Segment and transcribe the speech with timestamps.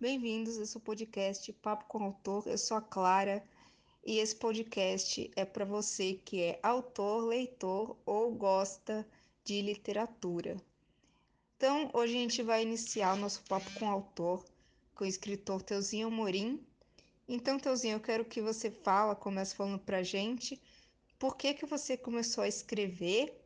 [0.00, 2.48] Bem-vindos ao seu podcast Papo com Autor.
[2.48, 3.44] Eu sou a Clara
[4.02, 9.06] e esse podcast é para você que é autor, leitor ou gosta
[9.44, 10.56] de literatura.
[11.54, 14.42] Então, hoje a gente vai iniciar o nosso papo com autor,
[14.94, 16.64] com o escritor Teuzinho Amorim.
[17.28, 20.58] Então, Teuzinho, eu quero que você fala, comece falando pra gente,
[21.18, 23.38] por que que você começou a escrever,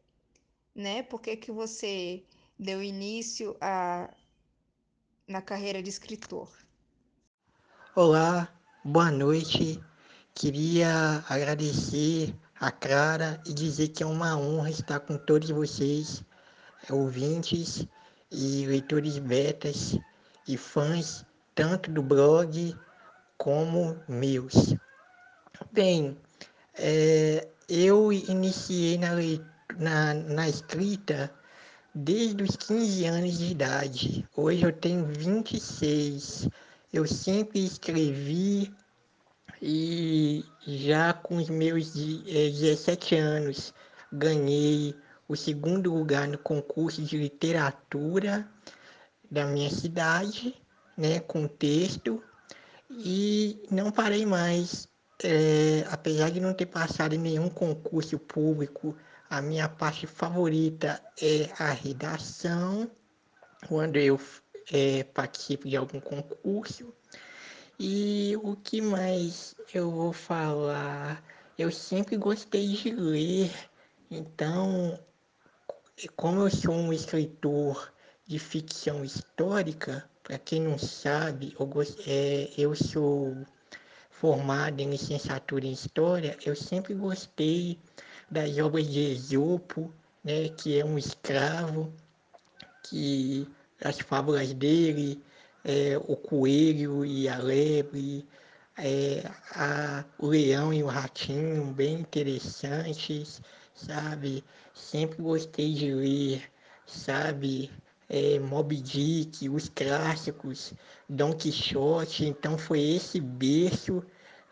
[0.72, 1.02] né?
[1.02, 2.22] Por que que você
[2.56, 4.08] deu início a
[5.26, 6.48] na carreira de escritor?
[7.94, 8.48] Olá,
[8.84, 9.82] boa noite.
[10.34, 16.22] Queria agradecer a Clara e dizer que é uma honra estar com todos vocês,
[16.90, 17.86] ouvintes
[18.30, 19.98] e leitores betas
[20.46, 22.76] e fãs, tanto do blog
[23.38, 24.74] como meus.
[25.72, 26.18] Bem,
[26.74, 29.10] é, eu iniciei na,
[29.78, 31.32] na, na escrita
[31.94, 34.28] desde os 15 anos de idade.
[34.36, 36.48] Hoje eu tenho 26.
[36.92, 38.72] Eu sempre escrevi
[39.62, 43.72] e já com os meus 17 anos
[44.12, 44.94] ganhei
[45.28, 48.48] o segundo lugar no concurso de literatura
[49.30, 50.54] da minha cidade,
[50.96, 52.22] né, com texto,
[52.90, 54.88] e não parei mais.
[55.22, 58.96] É, apesar de não ter passado em nenhum concurso público
[59.34, 62.88] a minha parte favorita é a redação,
[63.66, 64.16] quando eu
[64.72, 66.94] é, participo de algum concurso.
[67.76, 71.20] E o que mais eu vou falar?
[71.58, 73.50] Eu sempre gostei de ler,
[74.08, 74.96] então,
[76.14, 77.92] como eu sou um escritor
[78.24, 81.68] de ficção histórica, para quem não sabe, eu,
[82.06, 83.36] é, eu sou
[84.10, 87.80] formado em licenciatura em História, eu sempre gostei
[88.34, 91.94] das obras de Esopo, né, que é um escravo,
[92.82, 93.48] que
[93.80, 95.22] as fábulas dele,
[95.64, 98.26] é, o coelho e a lebre,
[98.76, 103.40] é, a, o leão e o ratinho, bem interessantes,
[103.72, 104.42] sabe?
[104.74, 106.42] Sempre gostei de ler,
[106.86, 107.70] sabe?
[108.08, 110.74] É, Moby Dick, os clássicos,
[111.08, 114.02] Dom Quixote, então foi esse berço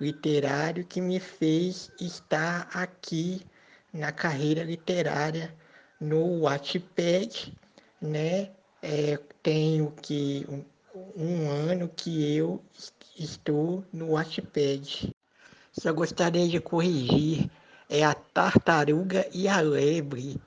[0.00, 3.44] literário que me fez estar aqui
[3.92, 5.54] na carreira literária
[6.00, 7.52] no Wattpad,
[8.00, 8.50] né?
[8.82, 10.64] É, tenho que um,
[11.16, 12.60] um, ano que eu
[13.16, 15.14] estou no Wattpad.
[15.72, 17.50] Só gostaria de corrigir,
[17.88, 20.40] é a tartaruga e a lebre.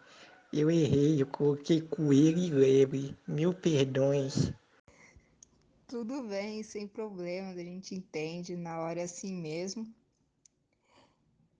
[0.51, 3.17] Eu errei, eu coloquei coelho e lebre.
[3.27, 4.51] Mil perdões.
[5.87, 9.87] Tudo bem, sem problema, a gente entende, na hora assim mesmo.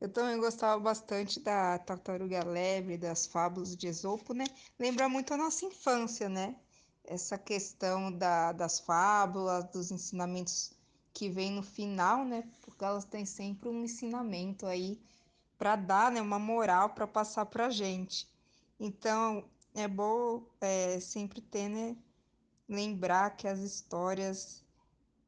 [0.06, 4.46] Eu também gostava bastante da Tartaruga Lebre, das fábulas de Esopo, né?
[4.78, 6.56] Lembra muito a nossa infância, né?
[7.04, 10.72] Essa questão da, das fábulas, dos ensinamentos
[11.12, 12.48] que vem no final, né?
[12.62, 15.02] Porque elas têm sempre um ensinamento aí
[15.58, 16.22] para dar, né?
[16.22, 18.30] Uma moral para passar para gente.
[18.80, 21.98] Então é bom é, sempre ter, né?
[22.70, 24.64] Lembrar que as histórias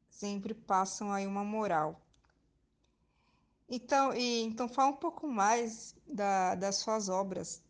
[0.08, 2.00] sempre passam aí uma moral.
[3.68, 7.62] Então, e, então fala um pouco mais da, das suas obras.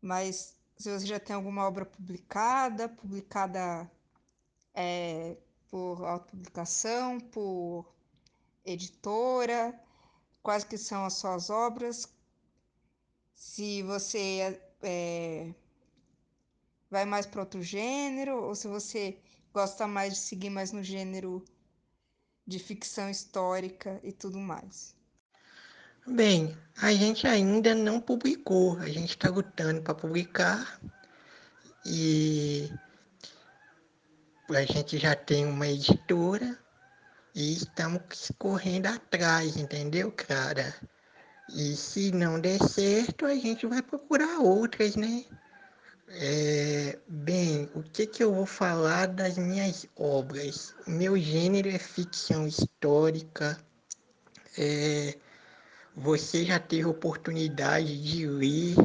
[0.00, 3.90] Mas se você já tem alguma obra publicada, publicada
[4.74, 5.36] é,
[5.68, 7.86] por autopublicação, por
[8.64, 9.78] editora,
[10.42, 12.08] quais que são as suas obras,
[13.34, 15.54] se você é,
[16.90, 19.18] vai mais para outro gênero, ou se você
[19.52, 21.44] gosta mais de seguir mais no gênero
[22.46, 24.94] de ficção histórica e tudo mais.
[26.06, 30.78] Bem, a gente ainda não publicou, a gente está lutando para publicar
[31.86, 32.70] e
[34.50, 36.58] a gente já tem uma editora
[37.34, 40.74] e estamos correndo atrás, entendeu, cara?
[41.48, 45.24] E se não der certo, a gente vai procurar outras, né?
[46.08, 50.74] É, bem, o que, que eu vou falar das minhas obras?
[50.86, 53.58] O meu gênero é ficção histórica.
[54.56, 55.16] É,
[55.96, 58.76] você já teve oportunidade de ler.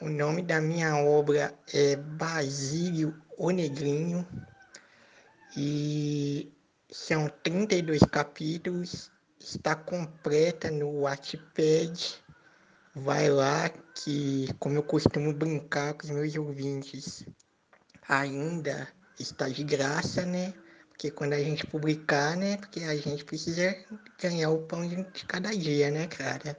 [0.00, 4.26] O nome da minha obra é Basílio o Negrinho
[5.56, 6.52] e
[6.90, 9.10] são 32 capítulos.
[9.38, 12.21] Está completa no Wattpad.
[12.94, 17.26] Vai lá que, como eu costumo brincar com os meus ouvintes,
[18.08, 20.52] ainda está de graça, né?
[20.88, 22.58] Porque quando a gente publicar, né?
[22.58, 23.74] Porque a gente precisa
[24.20, 26.56] ganhar o pão de cada dia, né, cara?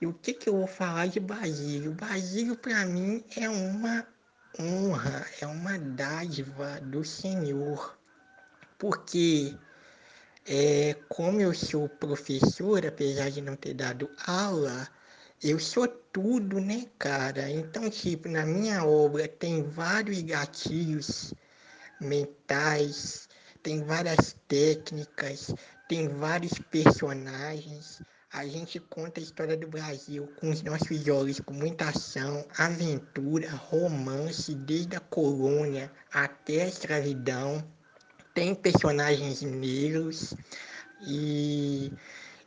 [0.00, 1.92] E o que, que eu vou falar de Basílio?
[1.92, 4.06] Basílio, para mim, é uma
[4.58, 7.96] honra, é uma dádiva do Senhor.
[8.78, 9.56] porque
[10.46, 14.88] é, como eu sou professor, apesar de não ter dado aula,
[15.42, 17.50] eu sou tudo, né, cara?
[17.50, 21.34] Então, tipo, na minha obra tem vários gatilhos
[22.00, 23.28] mentais,
[23.60, 25.52] tem várias técnicas,
[25.88, 28.00] tem vários personagens.
[28.32, 33.50] A gente conta a história do Brasil com os nossos olhos, com muita ação, aventura,
[33.50, 37.62] romance, desde a colônia até a escravidão.
[38.32, 40.34] Tem personagens negros
[41.04, 41.92] e,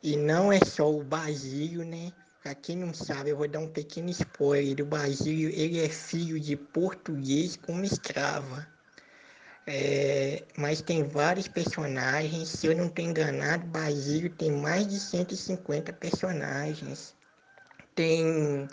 [0.01, 2.11] e não é só o Basílio, né?
[2.45, 4.85] Pra quem não sabe, eu vou dar um pequeno spoiler.
[4.85, 8.67] O Basílio, ele é filho de português com escrava.
[9.65, 12.49] É, mas tem vários personagens.
[12.49, 17.15] Se eu não estou enganado, Basílio tem mais de 150 personagens.
[17.95, 18.67] Tem,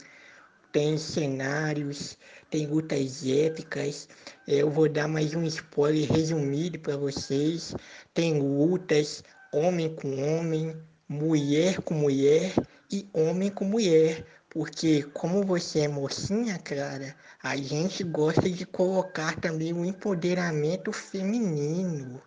[0.71, 2.19] tem cenários,
[2.51, 4.07] tem lutas épicas.
[4.47, 7.75] Eu vou dar mais um spoiler resumido para vocês.
[8.13, 10.77] Tem lutas homem com homem,
[11.09, 12.53] mulher com mulher
[12.93, 14.25] e homem com mulher.
[14.51, 22.23] Porque como você é mocinha, Clara, a gente gosta de colocar também o empoderamento feminino.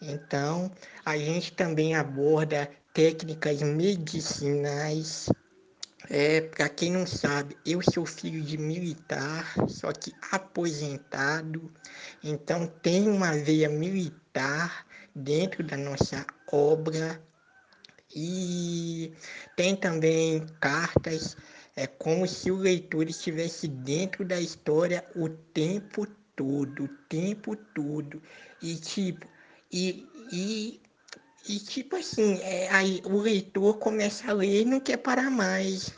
[0.00, 0.72] Então,
[1.04, 5.28] a gente também aborda técnicas medicinais.
[6.08, 11.70] É, para quem não sabe, eu sou filho de militar, só que aposentado.
[12.24, 17.22] Então, tem uma veia militar dentro da nossa obra.
[18.14, 19.12] E
[19.56, 21.36] tem também cartas
[21.76, 28.20] é como se o leitor estivesse dentro da história o tempo todo, o tempo todo.
[28.60, 29.26] E tipo,
[29.72, 30.80] e, e,
[31.48, 35.92] e tipo assim, é, aí o leitor começa a ler e não quer parar mais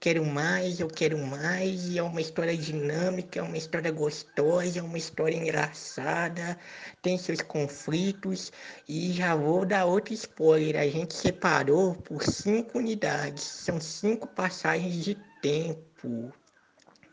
[0.00, 4.82] quero mais, eu quero mais, e é uma história dinâmica, é uma história gostosa, é
[4.82, 6.58] uma história engraçada,
[7.02, 8.50] tem seus conflitos,
[8.88, 15.04] e já vou dar outro spoiler, a gente separou por cinco unidades, são cinco passagens
[15.04, 16.32] de tempo,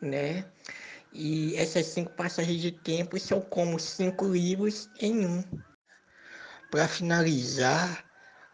[0.01, 0.45] né?
[1.11, 5.43] E essas cinco passagens de tempo são como cinco livros em um.
[6.71, 8.05] Para finalizar,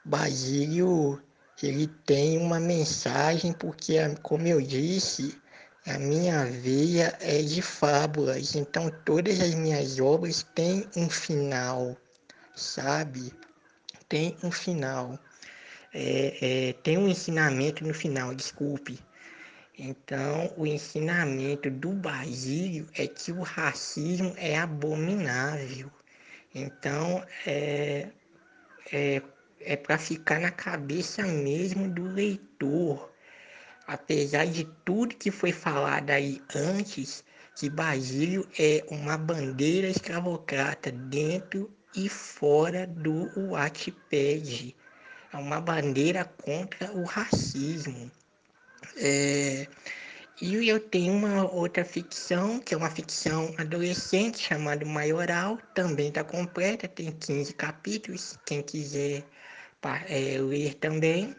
[0.03, 1.21] Basílio
[1.61, 5.38] ele tem uma mensagem, porque, como eu disse,
[5.85, 11.97] a minha veia é de fábulas, então todas as minhas obras têm um final,
[12.55, 13.33] sabe?
[14.07, 15.19] Tem um final.
[15.94, 18.99] É, é, tem um ensinamento no final, desculpe.
[19.77, 25.91] Então, o ensinamento do Basílio é que o racismo é abominável.
[26.53, 28.07] Então, é,
[28.91, 29.21] é
[29.65, 33.12] é para ficar na cabeça mesmo do leitor.
[33.88, 37.24] Apesar de tudo que foi falado aí antes,
[37.56, 44.75] que Basílio é uma bandeira escravocrata dentro e fora do Wattpad.
[45.31, 48.12] É uma bandeira contra o racismo.
[48.98, 49.68] É,
[50.42, 56.24] e eu tenho uma outra ficção, que é uma ficção adolescente, chamada Maioral, também está
[56.24, 59.24] completa, tem 15 capítulos, quem quiser
[60.07, 61.35] é, ler também.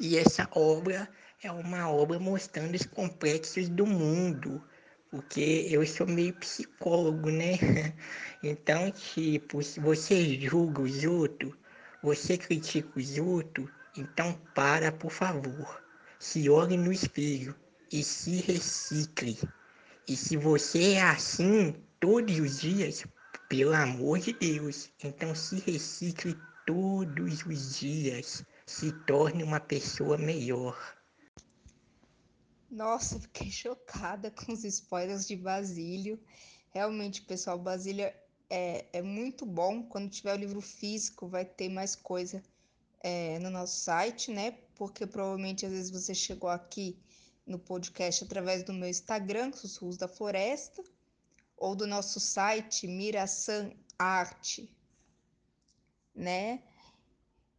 [0.00, 1.08] E essa obra
[1.42, 4.62] é uma obra mostrando os complexos do mundo,
[5.10, 7.58] porque eu sou meio psicólogo, né?
[8.44, 11.54] Então, tipo, se você julga os outros,
[12.02, 15.80] você critica os outros, então para, por favor.
[16.18, 17.54] Se olhe no espelho
[17.92, 19.38] e se recicle.
[20.08, 23.04] E se você é assim todos os dias,
[23.48, 30.76] pelo amor de Deus, então se recicle todos os dias se torne uma pessoa melhor.
[32.70, 36.18] Nossa, fiquei chocada com os spoilers de Basílio.
[36.70, 38.10] Realmente, pessoal, Basílio
[38.48, 39.82] é, é muito bom.
[39.82, 42.42] Quando tiver o livro físico, vai ter mais coisa
[43.02, 44.52] é, no nosso site, né?
[44.74, 46.98] Porque provavelmente às vezes você chegou aqui
[47.46, 50.82] no podcast através do meu Instagram, Sussurros da Floresta,
[51.56, 54.74] ou do nosso site Mirasan Arte,
[56.14, 56.62] né?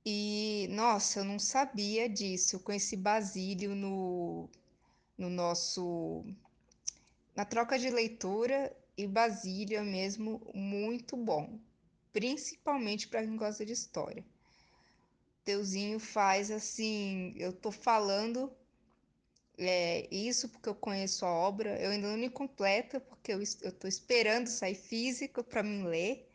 [0.06, 2.56] E nossa, eu não sabia disso.
[2.56, 4.50] Eu conheci Basílio no,
[5.18, 6.26] no nosso
[7.36, 11.60] na troca de leitura e Basílio é mesmo muito bom,
[12.12, 14.24] principalmente para quem gosta de história.
[15.44, 18.52] Teuzinho faz assim, eu tô falando
[19.58, 23.88] é, isso porque eu conheço a obra, eu ainda não me completa porque eu, tô
[23.88, 26.30] esperando sair físico para mim ler,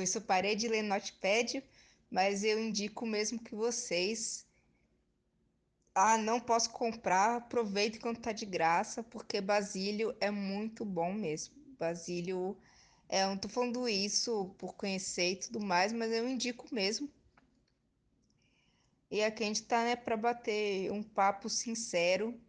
[0.00, 1.62] eu parei de ler Notepad,
[2.10, 4.46] mas eu indico mesmo que vocês.
[5.94, 11.54] Ah, não posso comprar, aproveite quando tá de graça, porque Basílio é muito bom mesmo.
[11.78, 12.56] Basílio
[13.08, 17.10] É, eu não tô falando isso por conhecer e tudo mais, mas eu indico mesmo.
[19.10, 22.40] E aqui a gente tá, né, pra bater um papo sincero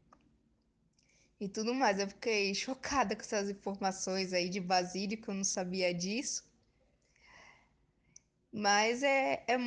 [1.40, 2.00] e tudo mais.
[2.00, 6.49] Eu fiquei chocada com essas informações aí de Basílio, que eu não sabia disso.
[8.52, 9.58] Mas é, é,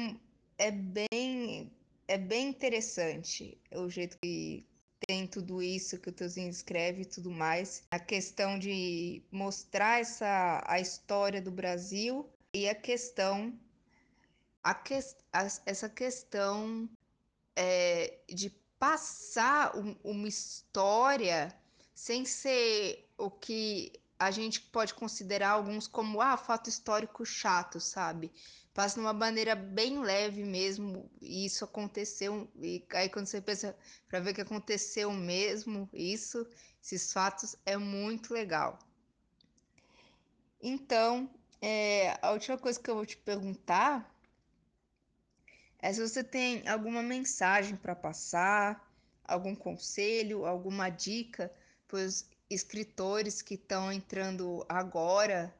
[0.58, 1.72] é bem
[2.08, 4.66] é bem interessante o jeito que
[5.06, 7.84] tem tudo isso que o Teuzinho escreve e tudo mais.
[7.90, 13.58] A questão de mostrar essa a história do Brasil e a questão
[14.62, 14.94] a que,
[15.32, 16.88] a, essa questão
[17.56, 21.54] é, de passar um, uma história
[21.94, 28.32] sem ser o que a gente pode considerar alguns como ah, fato histórico chato, sabe?
[28.72, 33.76] Passa de uma maneira bem leve mesmo, e isso aconteceu, e aí quando você pensa
[34.08, 36.46] para ver que aconteceu mesmo, isso,
[36.82, 38.78] esses fatos, é muito legal.
[40.62, 41.28] Então,
[41.60, 44.08] é, a última coisa que eu vou te perguntar
[45.80, 48.88] é se você tem alguma mensagem para passar,
[49.24, 51.52] algum conselho, alguma dica
[51.92, 55.54] os escritores que estão entrando agora,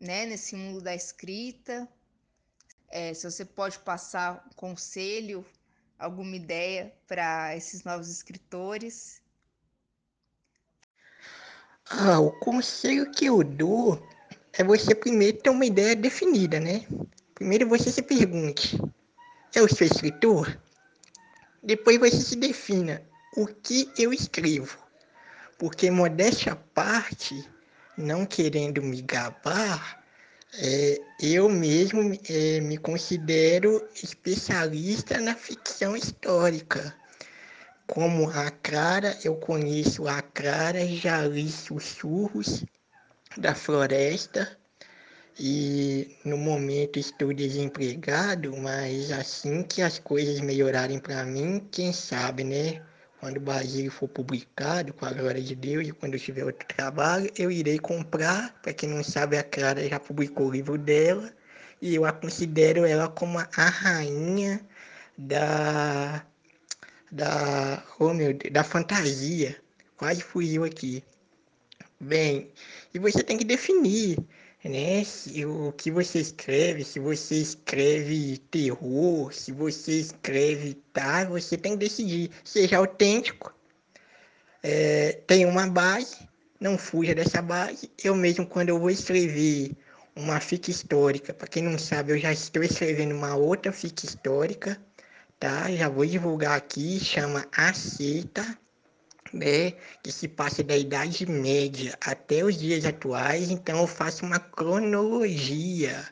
[0.00, 1.88] né, nesse mundo da escrita.
[2.88, 5.44] É, se você pode passar um conselho,
[5.98, 9.20] alguma ideia para esses novos escritores.
[11.88, 14.00] Ah, o conselho que eu dou
[14.52, 16.86] é você primeiro ter uma ideia definida, né?
[17.34, 18.78] Primeiro você se pergunte:
[19.54, 20.60] eu sou escritor?
[21.62, 23.02] Depois você se defina
[23.36, 24.89] o que eu escrevo.
[25.60, 27.46] Porque modéstia à parte,
[27.94, 30.02] não querendo me gabar,
[30.54, 36.96] é, eu mesmo é, me considero especialista na ficção histórica.
[37.86, 42.64] Como a Clara, eu conheço a Clara, já li Sussurros
[43.36, 44.56] da Floresta
[45.38, 52.44] e no momento estou desempregado, mas assim que as coisas melhorarem para mim, quem sabe,
[52.44, 52.82] né?
[53.20, 56.66] Quando o Basílio for publicado, com a glória de Deus, e quando eu tiver outro
[56.66, 58.58] trabalho, eu irei comprar.
[58.62, 61.30] Para quem não sabe, a Clara já publicou o livro dela.
[61.82, 64.60] E eu a considero ela como a rainha
[65.18, 66.24] da.
[67.12, 67.84] da.
[67.98, 69.54] Oh meu Deus, da fantasia.
[69.98, 71.04] Quase fugiu aqui.
[72.00, 72.50] Bem,
[72.94, 74.16] e você tem que definir,
[74.68, 75.02] né?
[75.46, 81.78] O que você escreve, se você escreve terror, se você escreve tá, você tem que
[81.78, 82.30] decidir.
[82.44, 83.54] Seja autêntico,
[84.62, 86.16] é, tem uma base,
[86.60, 87.90] não fuja dessa base.
[88.02, 89.72] Eu mesmo, quando eu vou escrever
[90.14, 94.78] uma fic histórica, para quem não sabe, eu já estou escrevendo uma outra fic histórica,
[95.38, 95.70] tá?
[95.72, 98.58] Já vou divulgar aqui, chama Aceita
[99.32, 99.72] né,
[100.02, 106.08] que se passa da Idade Média até os dias atuais, então eu faço uma cronologia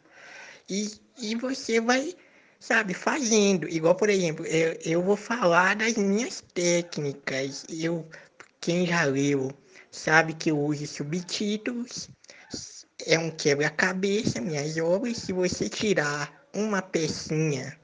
[0.68, 2.14] e, e você vai,
[2.60, 3.68] sabe, fazendo.
[3.68, 7.64] Igual, por exemplo, eu, eu vou falar das minhas técnicas.
[7.70, 8.06] Eu,
[8.60, 9.50] quem já leu
[9.90, 12.10] sabe que eu uso subtítulos,
[13.06, 15.18] é um quebra-cabeça, minhas obras.
[15.18, 17.78] Se você tirar uma pecinha,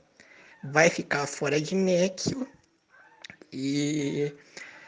[0.65, 2.47] vai ficar fora de nexo.
[3.51, 4.35] E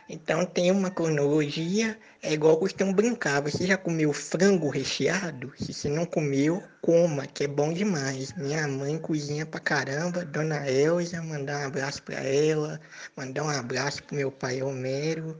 [0.08, 3.42] então tem uma cronologia, é igual costumo brincar.
[3.42, 5.52] Você já comeu frango recheado?
[5.58, 8.32] Se você não comeu, coma, que é bom demais.
[8.36, 12.80] Minha mãe cozinha pra caramba, Dona Elza, mandar um abraço pra ela,
[13.16, 15.36] mandar um abraço pro meu pai Homero,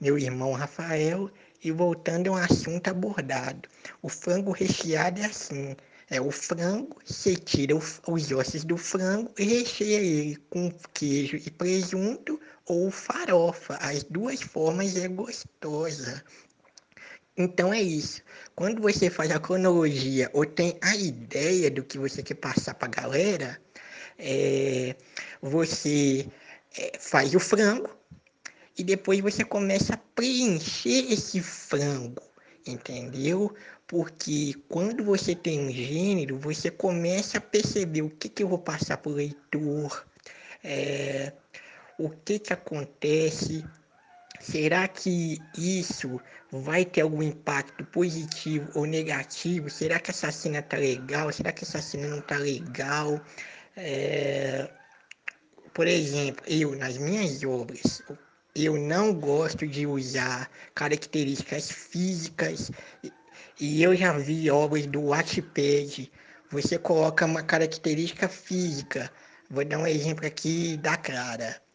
[0.00, 1.30] meu irmão Rafael.
[1.62, 3.68] E voltando ao assunto abordado,
[4.00, 5.76] o frango recheado é assim.
[6.08, 11.50] É o frango, você tira os ossos do frango e recheia ele com queijo e
[11.50, 13.76] presunto ou farofa.
[13.76, 16.22] As duas formas é gostosa.
[17.36, 18.22] Então é isso.
[18.54, 22.88] Quando você faz a cronologia ou tem a ideia do que você quer passar para
[22.88, 23.60] a galera,
[24.18, 24.96] é,
[25.40, 26.26] você
[26.76, 27.90] é, faz o frango
[28.78, 32.22] e depois você começa a preencher esse frango,
[32.66, 33.54] entendeu?
[33.86, 38.58] Porque quando você tem um gênero, você começa a perceber o que, que eu vou
[38.58, 40.06] passar para o leitor.
[40.64, 41.32] É,
[41.98, 43.64] o que, que acontece?
[44.40, 49.70] Será que isso vai ter algum impacto positivo ou negativo?
[49.70, 51.32] Será que essa cena tá legal?
[51.32, 53.20] Será que essa cena não tá legal?
[53.76, 54.70] É...
[55.72, 58.02] Por exemplo, eu nas minhas obras,
[58.54, 62.70] eu não gosto de usar características físicas
[63.58, 66.10] e eu já vi obras do Wattpad.
[66.50, 69.10] Você coloca uma característica física.
[69.50, 71.65] Vou dar um exemplo aqui da Clara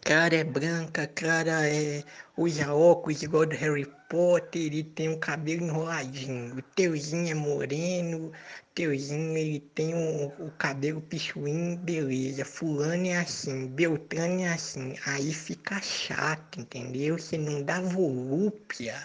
[0.00, 2.02] cara é branca, cara é
[2.36, 6.56] usa óculos igual do Harry Potter e tem um cabelo enroladinho.
[6.56, 8.32] O teuzinho é moreno,
[8.74, 12.44] teuzinho ele tem um, o cabelo pichuinho, beleza.
[12.44, 14.96] Fulano é assim, Beltrano é assim.
[15.06, 17.18] Aí fica chato, entendeu?
[17.18, 18.96] Você não dá volúpia,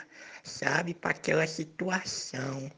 [0.43, 2.71] sabe, para aquela situação.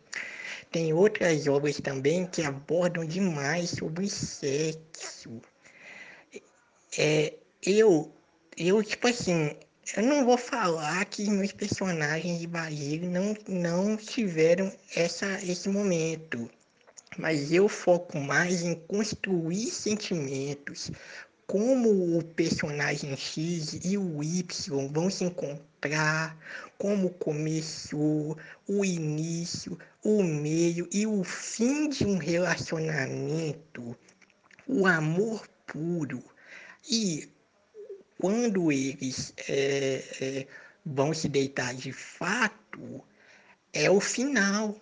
[0.71, 5.41] Tem outras obras também que abordam demais sobre sexo.
[6.97, 7.33] É,
[7.65, 8.11] eu,
[8.57, 9.55] eu, tipo assim,
[9.95, 16.49] eu não vou falar que meus personagens de Basílio não, não tiveram essa, esse momento,
[17.17, 20.91] mas eu foco mais em construir sentimentos,
[21.45, 26.37] como o personagem X e o Y vão se encontrar,
[26.77, 28.37] como começou,
[28.67, 33.95] o início, o meio e o fim de um relacionamento,
[34.65, 36.23] o amor puro.
[36.89, 37.29] E
[38.21, 40.47] quando eles é, é,
[40.85, 43.03] vão se deitar de fato,
[43.73, 44.79] é o final.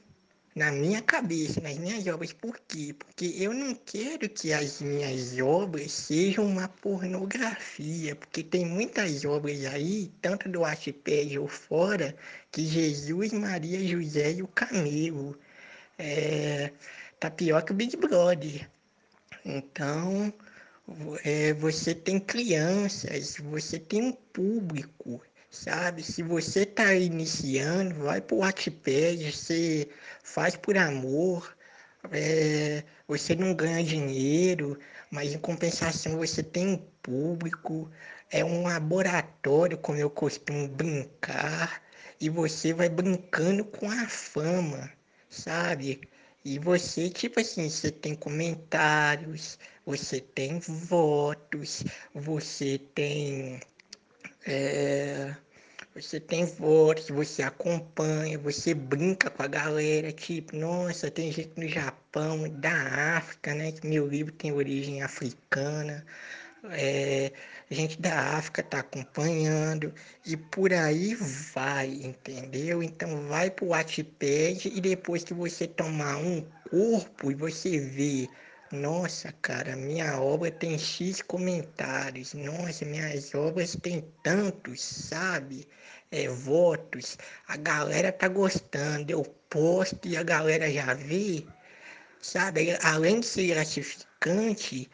[0.55, 2.33] Na minha cabeça, nas minhas obras.
[2.33, 2.93] Por quê?
[2.93, 8.13] Porque eu não quero que as minhas obras sejam uma pornografia.
[8.17, 12.13] Porque tem muitas obras aí, tanto do archipélago fora,
[12.51, 15.39] que Jesus, Maria, José e o Camelo.
[15.97, 16.73] É,
[17.21, 18.69] tá pior que o Big Brother.
[19.45, 20.33] Então,
[21.23, 26.03] é, você tem crianças, você tem um público, sabe?
[26.03, 29.89] Se você está iniciando, vai para o Wattpad, você
[30.23, 31.55] faz por amor,
[32.11, 34.79] é, você não ganha dinheiro,
[35.11, 37.89] mas em compensação você tem um público,
[38.31, 41.81] é um laboratório, como eu costumo brincar,
[42.21, 44.91] e você vai brincando com a fama,
[45.29, 46.01] sabe?
[46.43, 53.59] E você, tipo assim, você tem comentários, você tem votos, você tem.
[54.45, 55.35] É,
[55.93, 61.67] você tem votos, você acompanha, você brinca com a galera, tipo, nossa, tem gente no
[61.67, 63.71] Japão, da África, né?
[63.71, 66.05] Que meu livro tem origem africana.
[66.71, 67.31] É,
[67.69, 69.93] gente da África tá acompanhando
[70.25, 72.83] e por aí vai, entendeu?
[72.83, 78.27] Então vai pro Wattpad e depois que você tomar um corpo e você vê
[78.71, 82.35] nossa, cara, minha obra tem X comentários.
[82.35, 85.67] Nossa, minhas obras têm tantos, sabe?
[86.11, 87.17] É, votos.
[87.47, 89.11] A galera tá gostando.
[89.11, 91.43] Eu posto e a galera já vê.
[92.21, 92.77] Sabe?
[92.83, 94.89] Além de ser gratificante,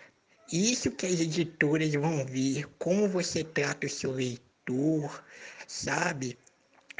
[0.52, 2.68] isso que as editoras vão ver.
[2.78, 5.24] Como você trata o seu leitor,
[5.68, 6.38] sabe?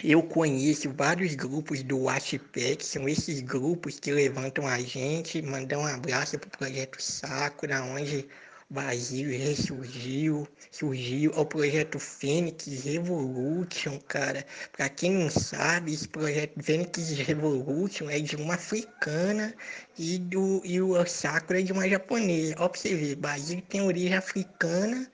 [0.04, 5.86] Eu conheço vários grupos do WhatsApp, são esses grupos que levantam a gente, mandam um
[5.86, 8.28] abraço para o Projeto Sakura, onde
[8.70, 14.44] Basílio ressurgiu, surgiu ao projeto Fênix Revolution, cara.
[14.76, 19.54] Para quem não sabe, esse projeto Fênix Revolution é de uma africana
[20.00, 22.56] e, do, e o Sakura é de uma japonesa.
[22.58, 25.12] Ó, pra você ver, Basílio tem origem africana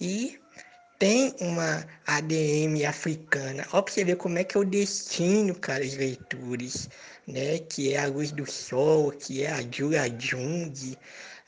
[0.00, 0.38] e
[0.98, 3.66] tem uma ADM africana.
[3.72, 6.88] Ó, pra você ver como é que é o destino, cara, os leitores,
[7.26, 7.58] né?
[7.58, 10.96] Que é a luz do sol, que é a Jura Jung.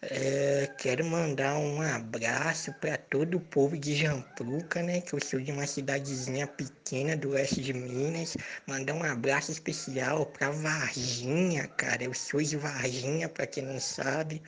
[0.01, 5.01] É, quero mandar um abraço para todo o povo de Jampruca, né?
[5.01, 8.37] Que eu sou de uma cidadezinha pequena do oeste de Minas.
[8.67, 12.05] Mandar um abraço especial para Varginha, cara.
[12.05, 14.41] Eu sou de Varginha, para quem não sabe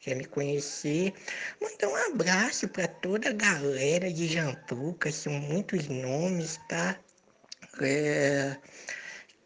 [0.00, 1.12] quer me conhecer,
[1.60, 6.98] mandar um abraço para toda a galera de Jampruca, são muitos nomes, tá?
[7.80, 8.56] É,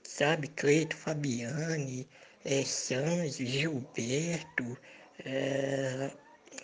[0.04, 2.08] sabe, Cleito Fabiane,
[2.44, 2.62] é,
[3.28, 4.78] Gilberto,
[5.24, 6.10] é,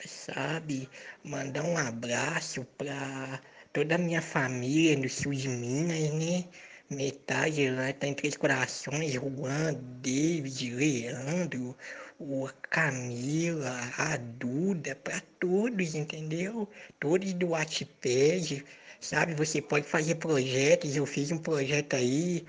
[0.07, 0.89] sabe,
[1.25, 3.41] mandar um abraço para
[3.73, 6.45] toda a minha família no sul de Minas, né?
[6.91, 11.77] Metade lá tá em Três Corações, Juan, David, Leandro,
[12.19, 16.69] o Camila, a Duda, para todos, entendeu?
[16.99, 18.65] Todos do Wattpad,
[19.01, 19.35] sabe?
[19.35, 22.47] Você pode fazer projetos, eu fiz um projeto aí,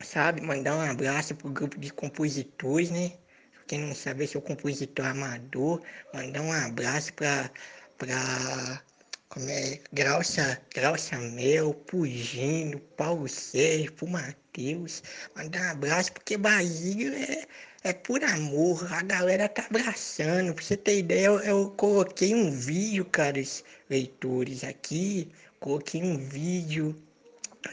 [0.00, 0.40] sabe?
[0.40, 3.12] Mandar um abraço pro grupo de compositores, né?
[3.66, 7.50] Quem não sabe, eu sou compositor amador, mandar um abraço para
[7.96, 8.82] pra
[9.28, 15.02] como é, Grauça, Grauça Mel, Pugino, Paulo Sérgio, pro Matheus,
[15.34, 17.46] mandar um abraço, porque Basílio é,
[17.82, 20.54] é por amor, a galera tá abraçando.
[20.54, 26.96] Pra você ter ideia, eu, eu coloquei um vídeo, caros leitores, aqui, coloquei um vídeo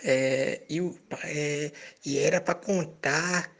[0.03, 0.79] é, e,
[1.25, 1.71] é,
[2.05, 3.51] e era para contar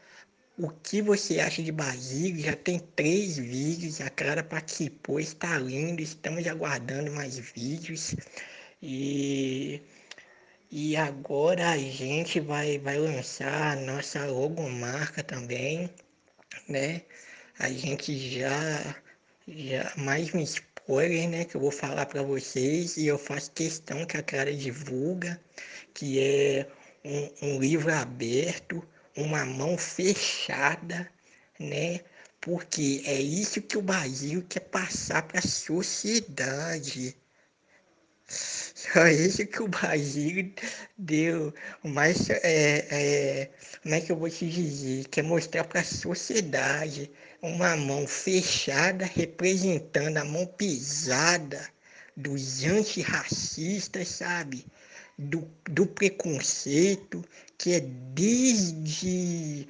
[0.62, 2.44] o que você acha de Basílio.
[2.44, 8.14] Já tem três vídeos, a Clara participou, está lindo, estamos aguardando mais vídeos.
[8.80, 9.82] E,
[10.70, 15.90] e agora a gente vai, vai lançar a nossa logomarca também,
[16.68, 17.02] né?
[17.58, 18.96] A gente já,
[19.48, 21.44] já mais um spoiler, né?
[21.44, 25.40] Que eu vou falar para vocês e eu faço questão que a Clara divulga,
[25.92, 26.68] que é
[27.04, 31.10] um, um livro aberto, uma mão fechada,
[31.58, 32.00] né?
[32.40, 37.16] Porque é isso que o Brasil quer passar para a sociedade.
[38.28, 40.52] Só isso que o Brasil
[40.96, 41.54] deu.
[41.84, 43.50] Mas, é, é,
[43.82, 45.06] como é que eu vou te dizer?
[45.08, 51.68] Quer mostrar para a sociedade uma mão fechada representando a mão pesada
[52.16, 54.66] dos antirracistas, sabe?
[55.18, 57.24] Do, do preconceito,
[57.58, 59.68] que é desde,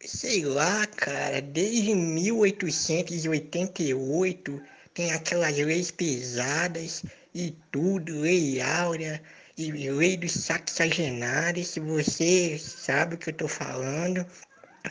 [0.00, 4.62] sei lá, cara, desde 1888
[4.94, 7.02] tem aquelas leis pesadas
[7.34, 9.22] e tudo, lei áurea
[9.56, 14.26] e lei dos sexagenários, se você sabe o que eu tô falando.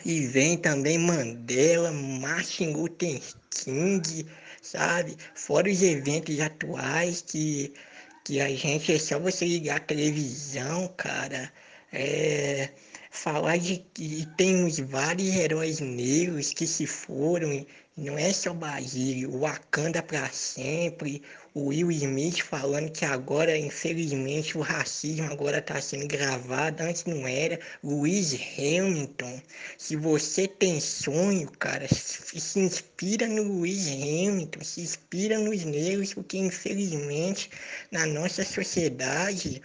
[0.04, 4.26] E vem também Mandela, Martin Luther King,
[4.62, 5.16] sabe?
[5.34, 7.74] Fora os eventos atuais que,
[8.24, 11.52] que a gente, é só você ligar a televisão, cara,
[11.92, 12.70] é,
[13.10, 19.40] falar de que temos vários heróis negros que se foram, não é só Basílio, o
[19.40, 21.22] Wakanda para sempre,
[21.54, 27.26] o Will Smith falando que agora, infelizmente, o racismo agora está sendo gravado, antes não
[27.26, 27.60] era.
[27.82, 29.42] Louis Hamilton,
[29.76, 36.38] se você tem sonho, cara, se inspira no Louis Hamilton, se inspira nos negros, porque
[36.38, 37.50] infelizmente
[37.90, 39.60] na nossa sociedade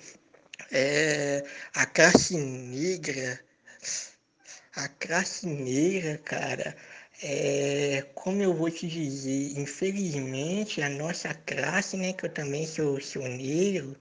[0.72, 3.40] é, a classe negra,
[4.76, 6.76] a classe negra, cara,
[7.24, 13.00] é, como eu vou te dizer, infelizmente a nossa classe, né, que eu também sou,
[13.28, 13.96] negro,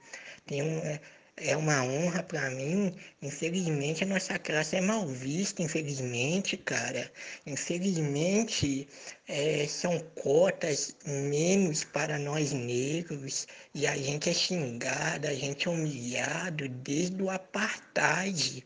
[0.46, 1.00] tem um, é,
[1.37, 2.94] é uma honra para mim.
[3.22, 7.11] Infelizmente a nossa classe é mal vista, infelizmente, cara.
[7.46, 8.88] Infelizmente
[9.29, 15.70] é, são cotas menos para nós negros e a gente é xingado, a gente é
[15.70, 18.64] humilhado desde o apartheid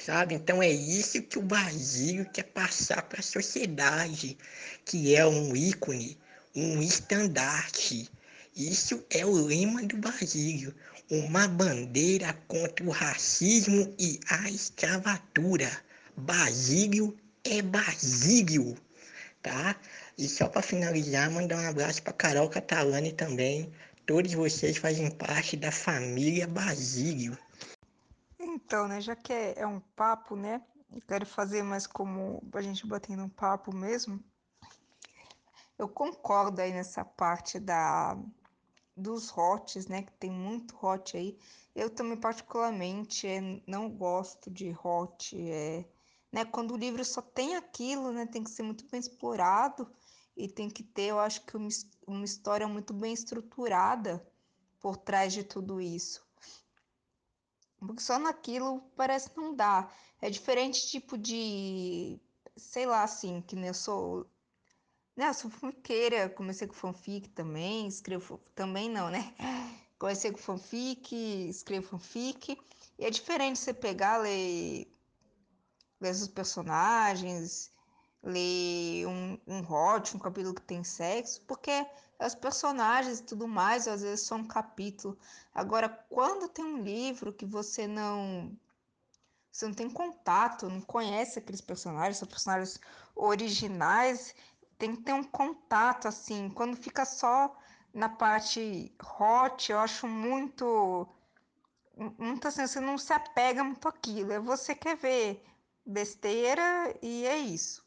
[0.00, 0.34] sabe?
[0.34, 4.36] Então é isso que o Brasil quer passar para a sociedade,
[4.84, 6.18] que é um ícone,
[6.54, 8.08] um estandarte.
[8.56, 10.74] Isso é o lema do Brasil,
[11.10, 15.70] uma bandeira contra o racismo e a escravatura.
[16.16, 18.76] Basílio é Basílio,
[19.42, 19.74] tá?
[20.18, 23.72] E só para finalizar, mandar um abraço para Carol Catalani também.
[24.04, 27.36] Todos vocês fazem parte da família Basílio.
[28.64, 32.62] Então, né, já que é, é um papo, né, eu quero fazer mais como a
[32.62, 34.22] gente batendo um papo mesmo.
[35.78, 38.16] Eu concordo aí nessa parte da
[38.96, 41.36] dos hots, né, que tem muito hot aí.
[41.74, 45.84] Eu também particularmente é, não gosto de hot, é,
[46.30, 49.90] né, quando o livro só tem aquilo, né, tem que ser muito bem explorado
[50.36, 51.68] e tem que ter, eu acho que uma,
[52.06, 54.24] uma história muito bem estruturada
[54.78, 56.24] por trás de tudo isso.
[57.86, 59.92] Porque só naquilo parece não dar.
[60.20, 62.20] É diferente tipo de.
[62.56, 64.26] Sei lá, assim, que nem eu sou.
[65.16, 68.40] Né, eu sou fanfiqueira, comecei com fanfic também, escrevo.
[68.54, 69.34] Também não, né?
[69.98, 71.14] Comecei com fanfic,
[71.48, 72.58] escrevo fanfic.
[72.98, 74.90] E é diferente você pegar, ler,
[76.00, 77.70] ler os personagens,
[78.22, 81.86] ler um, um hot, um capítulo que tem sexo, porque
[82.20, 85.18] os personagens e tudo mais, às vezes só um capítulo.
[85.54, 88.56] Agora, quando tem um livro que você não
[89.50, 92.80] você não tem contato, não conhece aqueles personagens, são personagens
[93.14, 94.34] originais,
[94.78, 96.48] tem que ter um contato assim.
[96.50, 97.54] Quando fica só
[97.92, 101.06] na parte hot, eu acho muito
[102.18, 104.32] muito assim, você não se apega muito àquilo.
[104.32, 105.44] É você quer ver
[105.84, 107.81] besteira e é isso.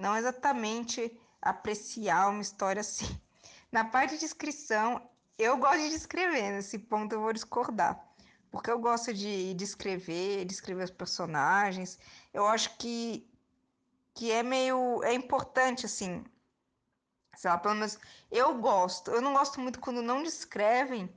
[0.00, 3.20] Não exatamente apreciar uma história assim.
[3.70, 5.08] Na parte de descrição,
[5.38, 8.02] eu gosto de descrever, nesse ponto eu vou discordar.
[8.50, 11.98] Porque eu gosto de descrever, descrever os personagens.
[12.34, 13.28] Eu acho que,
[14.14, 15.02] que é meio.
[15.04, 16.24] É importante, assim.
[17.36, 17.98] Sei lá, pelo menos
[18.30, 19.10] eu gosto.
[19.10, 21.08] Eu não gosto muito quando não descrevem,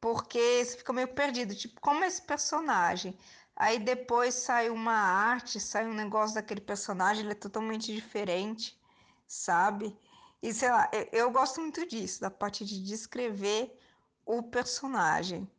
[0.00, 1.54] porque você fica meio perdido.
[1.54, 3.16] Tipo, como é esse personagem?
[3.58, 8.78] Aí depois sai uma arte, sai um negócio daquele personagem, ele é totalmente diferente,
[9.26, 9.98] sabe?
[10.42, 13.76] E sei lá, eu, eu gosto muito disso, da parte de descrever
[14.24, 15.50] o personagem.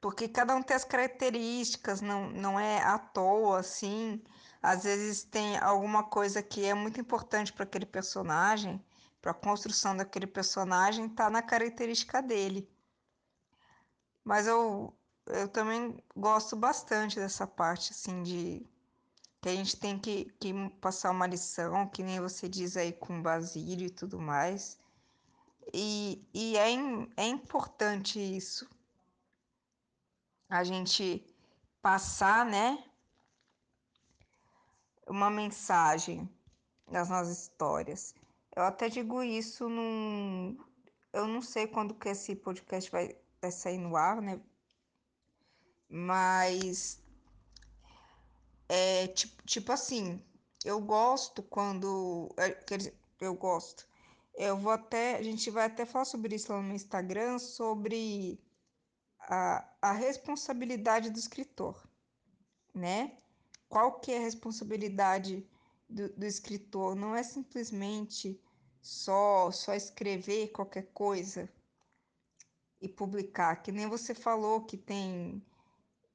[0.00, 4.22] Porque cada um tem as características, não, não é à toa, assim.
[4.62, 8.84] às vezes tem alguma coisa que é muito importante para aquele personagem,
[9.20, 12.68] para a construção daquele personagem, tá na característica dele.
[14.24, 14.95] Mas eu,
[15.26, 18.66] eu também gosto bastante dessa parte, assim, de
[19.40, 23.22] que a gente tem que, que passar uma lição, que nem você diz aí com
[23.22, 24.78] Basílio e tudo mais.
[25.72, 26.68] E, e é,
[27.16, 28.68] é importante isso.
[30.48, 31.24] A gente
[31.82, 32.84] passar, né?
[35.08, 36.28] Uma mensagem
[36.90, 38.14] das nossas histórias.
[38.54, 40.56] Eu até digo isso num.
[41.12, 44.40] Eu não sei quando que esse podcast vai, vai sair no ar, né?
[45.88, 47.00] Mas
[48.68, 50.22] é tipo, tipo assim,
[50.64, 52.32] eu gosto quando.
[52.36, 53.86] É, quer dizer, eu gosto.
[54.34, 55.16] Eu vou até.
[55.16, 58.40] A gente vai até falar sobre isso lá no Instagram, sobre
[59.20, 61.88] a, a responsabilidade do escritor,
[62.74, 63.16] né?
[63.68, 65.46] Qual que é a responsabilidade
[65.88, 66.94] do, do escritor?
[66.94, 68.40] Não é simplesmente
[68.80, 71.48] só, só escrever qualquer coisa
[72.80, 75.42] e publicar, que nem você falou que tem.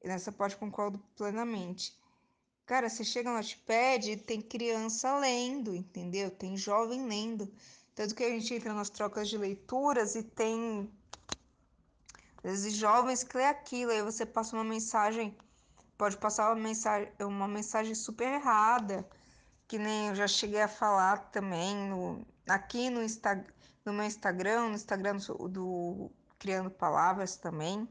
[0.03, 1.95] Nessa parte concordo plenamente.
[2.65, 6.31] Cara, você chega no Notepad, tem criança lendo, entendeu?
[6.31, 7.51] Tem jovem lendo.
[7.93, 10.89] Tanto que a gente entra nas trocas de leituras e tem
[12.43, 15.37] às vezes jovens que lê aquilo, aí você passa uma mensagem,
[15.97, 19.07] pode passar uma mensagem, uma mensagem super errada,
[19.67, 23.45] que nem eu já cheguei a falar também no, aqui no, Insta,
[23.85, 27.87] no meu Instagram, no Instagram do, do Criando Palavras também.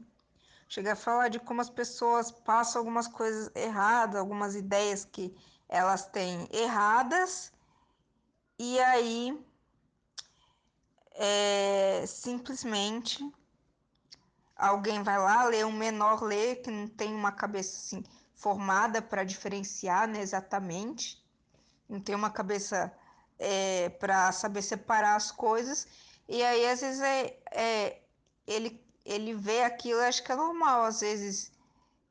[0.73, 5.35] Cheguei a falar de como as pessoas passam algumas coisas erradas, algumas ideias que
[5.67, 7.51] elas têm erradas,
[8.57, 9.37] e aí
[11.11, 13.29] é, simplesmente
[14.55, 18.01] alguém vai lá, lê um menor lê, que não tem uma cabeça assim
[18.33, 21.21] formada para diferenciar né, exatamente,
[21.89, 22.97] não tem uma cabeça
[23.37, 25.85] é, para saber separar as coisas,
[26.29, 28.01] e aí às vezes é, é,
[28.47, 31.51] ele, ele vê aquilo, acho que é normal, às vezes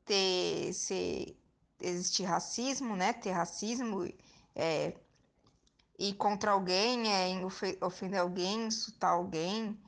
[0.04, 1.36] ter, ser,
[1.80, 4.08] existir racismo, né, ter racismo,
[4.54, 4.94] é,
[5.98, 7.40] ir contra alguém, é,
[7.82, 9.78] ofender alguém, insultar alguém,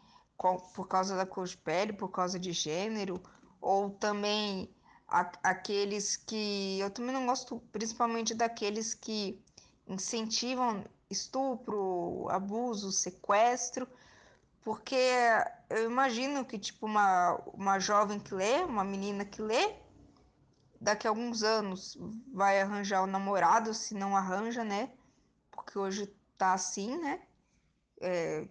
[0.75, 3.23] por causa da cor de pele, por causa de gênero,
[3.61, 4.69] ou também
[5.09, 6.79] a, aqueles que.
[6.81, 9.41] Eu também não gosto, principalmente daqueles que
[9.87, 13.87] incentivam estupro, abuso, sequestro,
[14.63, 14.97] porque
[15.73, 19.75] eu imagino que, tipo, uma, uma jovem que lê, uma menina que lê,
[20.81, 21.97] daqui a alguns anos
[22.33, 24.93] vai arranjar o um namorado, se não arranja, né?
[25.51, 27.23] Porque hoje tá assim, né?
[28.01, 28.47] É,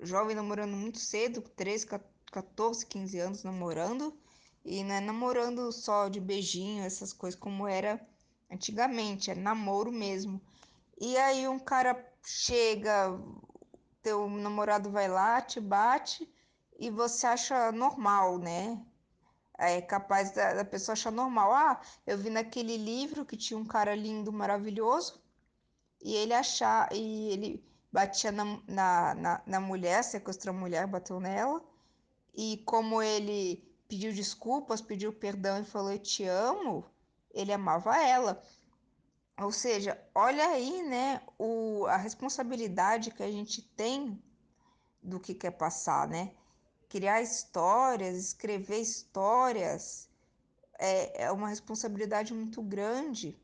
[0.00, 1.86] jovem namorando muito cedo, 13,
[2.32, 4.16] 14, 15 anos namorando,
[4.64, 8.00] e não é namorando só de beijinho, essas coisas como era
[8.50, 10.40] antigamente, é namoro mesmo.
[10.98, 13.20] E aí um cara chega,
[14.02, 16.28] teu namorado vai lá, te bate
[16.78, 18.80] e você acha normal, né?
[19.58, 21.52] É capaz da, da pessoa achar normal.
[21.52, 25.20] Ah, eu vi naquele livro que tinha um cara lindo, maravilhoso,
[26.00, 31.18] e ele achar, e ele batia na, na, na, na mulher, sequestrou a mulher, bateu
[31.18, 31.60] nela.
[32.34, 36.84] E como ele pediu desculpas, pediu perdão e falou eu te amo,
[37.32, 38.40] ele amava ela.
[39.40, 44.22] Ou seja, olha aí, né, o, a responsabilidade que a gente tem
[45.02, 46.32] do que quer passar, né?
[46.88, 50.08] Criar histórias, escrever histórias
[50.78, 53.36] é, é uma responsabilidade muito grande,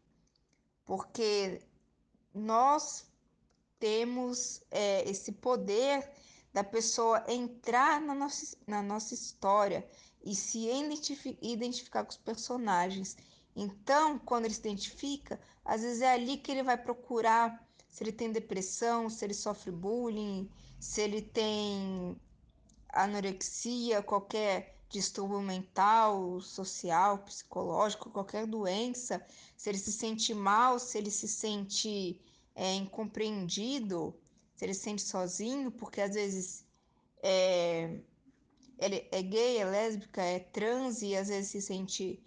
[0.84, 1.60] porque
[2.32, 3.06] nós
[3.78, 6.08] temos é, esse poder
[6.52, 9.86] da pessoa entrar na nossa, na nossa história
[10.24, 10.68] e se
[11.42, 13.16] identificar com os personagens.
[13.54, 18.12] Então, quando ele se identifica, às vezes é ali que ele vai procurar se ele
[18.12, 22.20] tem depressão, se ele sofre bullying, se ele tem
[22.94, 29.24] anorexia, qualquer distúrbio mental, social, psicológico, qualquer doença,
[29.56, 32.20] se ele se sente mal, se ele se sente
[32.54, 34.14] é, incompreendido,
[34.54, 36.64] se ele se sente sozinho, porque às vezes
[37.22, 37.98] é,
[38.78, 42.22] ele é gay, é lésbica, é trans e às vezes se sente,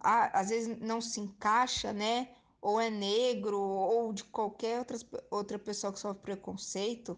[0.00, 2.34] às vezes não se encaixa, né?
[2.60, 4.98] Ou é negro, ou de qualquer outra,
[5.30, 7.16] outra pessoa que sofre preconceito,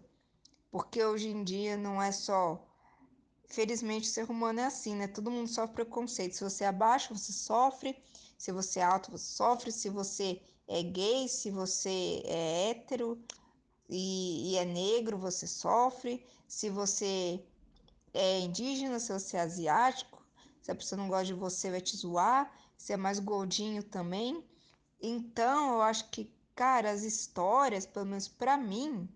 [0.69, 2.67] porque hoje em dia não é só.
[3.51, 5.07] Felizmente, o ser humano é assim, né?
[5.07, 6.35] Todo mundo sofre preconceito.
[6.35, 8.01] Se você é baixo, você sofre.
[8.37, 9.73] Se você é alto, você sofre.
[9.73, 13.21] Se você é gay, se você é hétero
[13.89, 16.25] e, e é negro, você sofre.
[16.47, 17.43] Se você
[18.13, 20.25] é indígena, se você é asiático,
[20.61, 22.49] se a pessoa não gosta de você, vai te zoar.
[22.77, 24.41] Se é mais gordinho também.
[25.01, 29.09] Então, eu acho que, cara, as histórias, pelo menos para mim,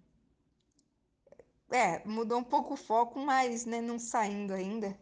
[1.71, 4.97] é, mudou um pouco o foco, mas, né, não saindo ainda.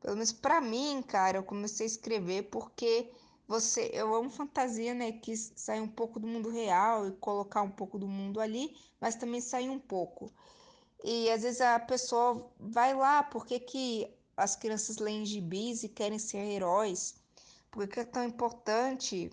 [0.00, 3.10] Pelo menos para mim, cara, eu comecei a escrever porque
[3.46, 5.12] você, eu amo fantasia, né?
[5.12, 9.14] Quis sair um pouco do mundo real e colocar um pouco do mundo ali, mas
[9.14, 10.32] também sair um pouco.
[11.04, 15.88] E às vezes a pessoa vai lá, por que que as crianças leem gibis e
[15.88, 17.14] querem ser heróis?
[17.70, 19.30] Por que é tão importante?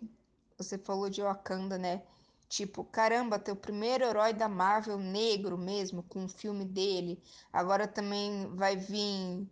[0.58, 2.02] Você falou de Wakanda, né?
[2.50, 7.22] Tipo, caramba, teu primeiro herói da Marvel negro mesmo, com o filme dele.
[7.54, 9.48] Agora também vai vir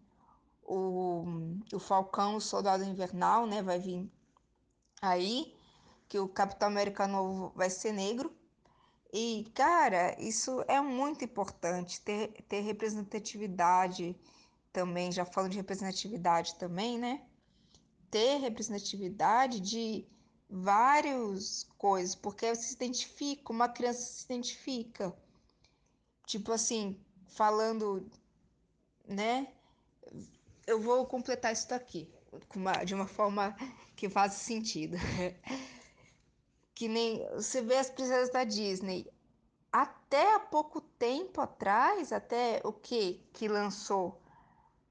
[0.64, 1.24] o,
[1.72, 3.62] o Falcão, o Soldado Invernal, né?
[3.62, 4.12] Vai vir
[5.00, 5.56] aí,
[6.10, 8.36] que o Capitão América novo vai ser negro.
[9.14, 14.20] E, cara, isso é muito importante, ter, ter representatividade
[14.74, 17.22] também, já falando de representatividade também, né?
[18.10, 20.06] Ter representatividade de
[20.50, 25.14] várias coisas, porque se identifica, uma criança se identifica.
[26.26, 28.10] Tipo assim, falando,
[29.08, 29.48] né?
[30.66, 32.10] Eu vou completar isso daqui
[32.86, 33.56] de uma forma
[33.96, 34.98] que faça sentido.
[36.76, 39.12] que nem você vê as princesas da Disney.
[39.72, 44.22] Até há pouco tempo atrás, até o que que lançou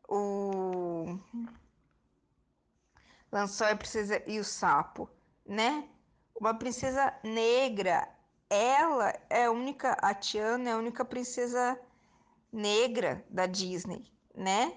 [0.09, 1.19] o
[3.31, 5.11] lançou a princesa e o sapo,
[5.47, 5.89] né?
[6.39, 8.09] Uma princesa negra.
[8.49, 11.79] Ela é a única, a Tiana é a única princesa
[12.53, 14.77] negra da Disney, né?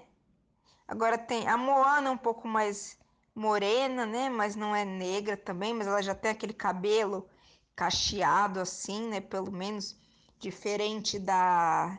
[0.88, 2.98] Agora tem a Moana um pouco mais
[3.34, 4.28] morena, né?
[4.28, 7.28] Mas não é negra também, mas ela já tem aquele cabelo
[7.76, 9.20] cacheado assim, né?
[9.20, 9.96] Pelo menos
[10.38, 11.98] diferente da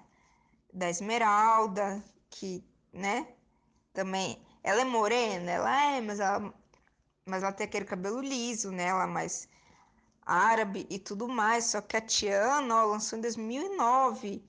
[0.73, 3.27] da Esmeralda, que, né?
[3.93, 6.53] Também ela é morena, ela é, mas ela
[7.25, 8.85] mas ela tem aquele cabelo liso, né?
[8.85, 9.47] Ela é mais
[10.25, 11.65] árabe e tudo mais.
[11.65, 14.43] Só que a Tiana ó, lançou em 2009.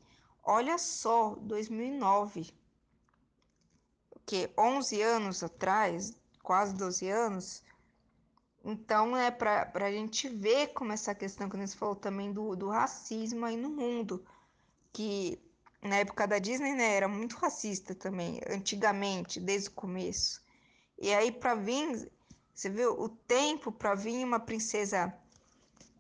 [0.45, 2.63] Olha só, 2009
[4.27, 7.63] que 11 anos atrás, quase 12 anos.
[8.65, 12.69] Então, é para a gente ver como essa questão que você falou também do, do
[12.69, 14.25] racismo aí no mundo,
[14.93, 15.39] que
[15.83, 20.41] na época da Disney né, era muito racista também, antigamente, desde o começo.
[20.99, 22.11] E aí, para vir,
[22.55, 25.13] você viu o tempo para vir uma princesa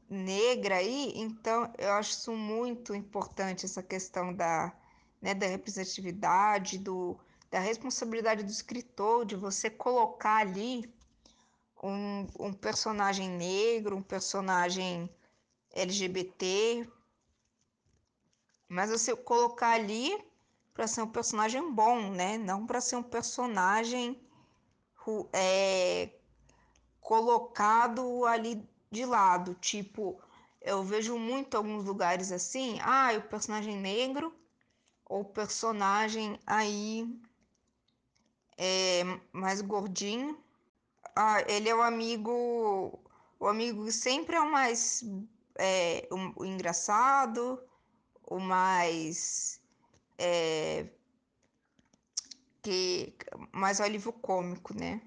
[0.08, 4.72] negra aí, então eu acho isso muito importante, essa questão da,
[5.20, 7.18] né, da representatividade, do,
[7.50, 10.92] da responsabilidade do escritor, de você colocar ali
[11.82, 15.08] um, um personagem negro, um personagem
[15.72, 16.86] LGBT,
[18.68, 20.16] mas você colocar ali
[20.72, 22.38] para ser um personagem bom, né?
[22.38, 24.18] Não para ser um personagem
[25.32, 26.10] é,
[27.02, 29.54] colocado ali de lado.
[29.54, 30.18] Tipo,
[30.62, 34.34] eu vejo muito alguns lugares assim, ah, o personagem negro
[35.04, 37.06] ou personagem aí
[38.56, 40.38] é mais gordinho.
[41.14, 42.98] Ah, ele é o amigo.
[43.38, 45.04] O amigo sempre é o mais
[45.58, 47.62] é, o, o engraçado,
[48.24, 49.60] o mais.
[50.18, 50.86] É,
[52.62, 53.14] que,
[53.52, 55.02] mais alívio cômico, né?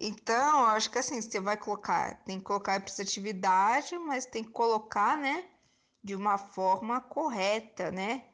[0.00, 4.50] Então, acho que assim, você vai colocar, tem que colocar a representatividade, mas tem que
[4.50, 5.44] colocar, né,
[6.02, 8.24] de uma forma correta, né?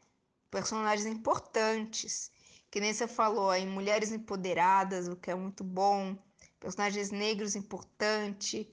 [0.51, 2.31] Personagens importantes
[2.77, 6.15] que nem você falou aí, mulheres empoderadas, o que é muito bom,
[6.61, 8.71] personagens negros importante.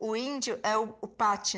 [0.00, 1.08] O índio é o, o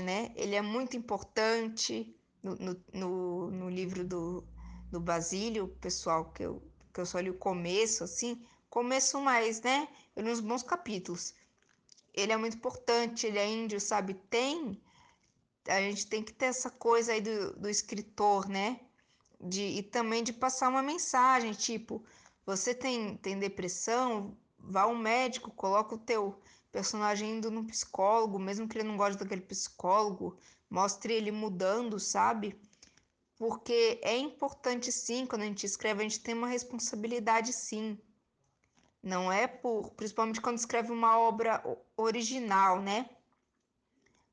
[0.03, 0.31] né?
[0.37, 4.47] Ele é muito importante no, no, no, no livro do,
[4.91, 6.63] do Basílio, pessoal, que eu,
[6.93, 9.89] que eu só li o começo, assim, começo mais, né?
[10.19, 11.35] Uns bons capítulos.
[12.13, 14.15] Ele é muito importante, ele é índio, sabe?
[14.15, 14.81] Tem,
[15.69, 18.81] a gente tem que ter essa coisa aí do, do escritor, né?
[19.41, 22.05] de, e também de passar uma mensagem, tipo,
[22.45, 26.41] você tem, tem depressão, vá ao médico, coloca o teu
[26.73, 30.37] personagem indo no psicólogo, mesmo que ele não goste daquele psicólogo,
[30.69, 32.61] mostre ele mudando, sabe?
[33.37, 37.99] Porque é importante sim, quando a gente escreve, a gente tem uma responsabilidade sim.
[39.03, 41.63] Não é por, principalmente quando escreve uma obra
[41.97, 43.09] original, né?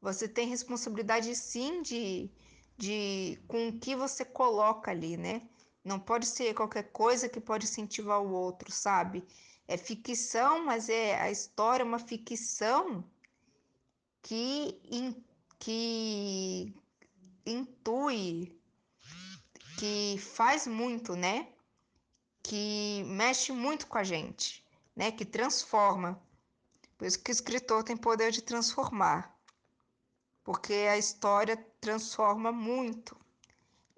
[0.01, 2.31] Você tem responsabilidade sim de
[2.77, 5.47] de com o que você coloca ali, né?
[5.83, 9.23] Não pode ser qualquer coisa que pode incentivar o outro, sabe?
[9.67, 13.03] É ficção, mas é a história é uma ficção
[14.21, 15.23] que, in,
[15.59, 16.73] que
[17.45, 18.59] intui,
[19.77, 21.54] que faz muito, né?
[22.47, 24.63] Que mexe muito com a gente,
[24.95, 25.11] né?
[25.11, 26.09] Que transforma.
[26.97, 29.21] Por isso que o escritor tem poder de transformar.
[30.43, 33.17] porque a história transforma muito.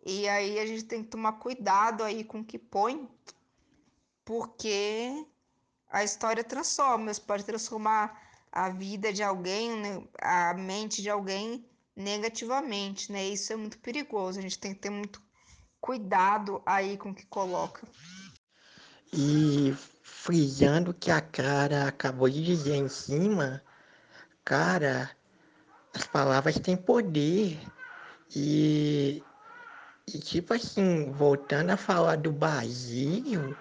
[0.06, 3.08] E aí a gente tem que tomar cuidado aí com o que põe,
[4.26, 5.26] porque
[5.90, 8.22] a história transforma, você pode transformar
[8.52, 13.26] a vida de alguém, né, a mente de alguém negativamente, né?
[13.28, 14.40] Isso é muito perigoso.
[14.40, 15.22] A gente tem que ter muito
[15.82, 17.88] cuidado aí com o que coloca.
[19.14, 23.64] E frisando que a cara acabou de dizer em cima,
[24.46, 25.10] cara,
[25.94, 27.60] as palavras têm poder.
[28.36, 29.26] E,
[30.08, 33.58] e tipo assim, voltando a falar do Basílio,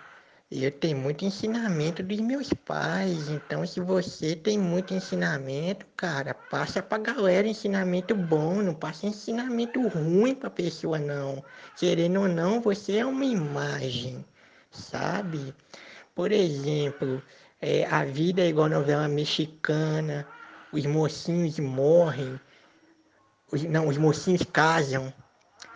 [0.51, 6.82] eu tenho muito ensinamento dos meus pais, então se você tem muito ensinamento, cara, passa
[6.82, 11.44] pra galera ensinamento bom, não passa ensinamento ruim pra pessoa não.
[11.74, 14.24] Querendo ou não, você é uma imagem,
[14.77, 15.55] sabe?
[16.14, 17.22] Por exemplo,
[17.61, 20.27] é, a vida é igual novela mexicana,
[20.72, 22.39] os mocinhos morrem,
[23.51, 25.12] os, não, os mocinhos casam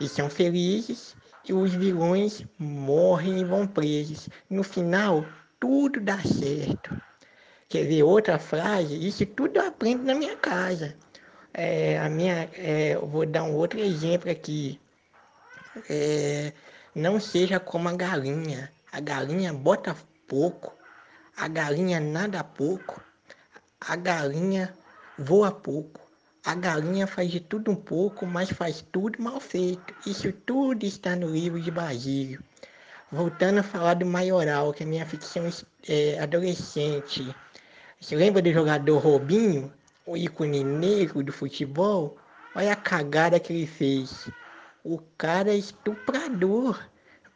[0.00, 1.16] e são felizes,
[1.48, 4.28] e os vilões morrem e vão presos.
[4.48, 5.24] No final,
[5.58, 7.00] tudo dá certo.
[7.68, 9.06] Quer ver outra frase?
[9.06, 10.96] Isso tudo eu aprendo na minha casa.
[11.52, 14.80] É, a minha, é, eu vou dar um outro exemplo aqui.
[15.88, 16.52] É,
[16.94, 18.70] não seja como a galinha.
[18.92, 20.74] A galinha bota pouco,
[21.36, 23.00] a galinha nada pouco,
[23.80, 24.74] a galinha
[25.18, 26.00] voa pouco.
[26.44, 29.94] A galinha faz de tudo um pouco, mas faz tudo mal feito.
[30.06, 32.42] Isso tudo está no livro de Basílio.
[33.12, 35.48] Voltando a falar do Maioral, que é minha ficção
[35.86, 37.34] é, adolescente.
[38.00, 39.70] Você lembra do jogador Robinho,
[40.06, 42.16] o ícone negro do futebol?
[42.54, 44.30] Olha a cagada que ele fez.
[44.82, 46.82] O cara é estuprador.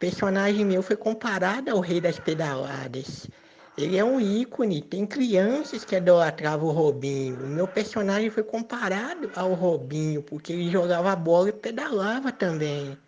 [0.05, 3.27] Personagem meu foi comparado ao rei das pedaladas.
[3.75, 7.43] Ele é um ícone, tem crianças que idolatravam o Robinho.
[7.43, 12.99] O meu personagem foi comparado ao Robinho, porque ele jogava bola e pedalava também.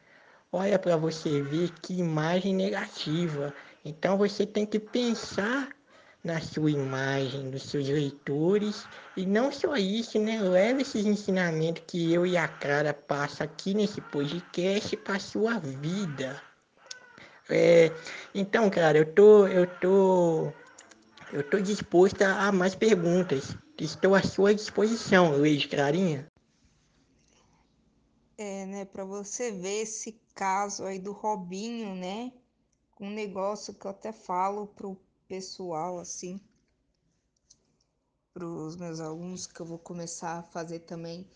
[0.50, 3.52] Olha para você ver que imagem negativa.
[3.84, 5.68] Então você tem que pensar
[6.24, 8.88] na sua imagem, nos seus leitores.
[9.18, 10.40] E não só isso, né?
[10.40, 16.45] Leve esses ensinamentos que eu e a Clara passa aqui nesse podcast para sua vida.
[17.48, 17.90] É,
[18.34, 20.52] então, cara, eu tô, eu tô,
[21.32, 23.56] eu tô disposta a mais perguntas.
[23.78, 26.26] Estou à sua disposição, Luiz Clarinha.
[28.38, 32.32] É, né, para você ver esse caso aí do Robinho, né?
[33.00, 36.40] Um negócio que eu até falo pro pessoal assim,
[38.32, 41.26] pros meus alunos que eu vou começar a fazer também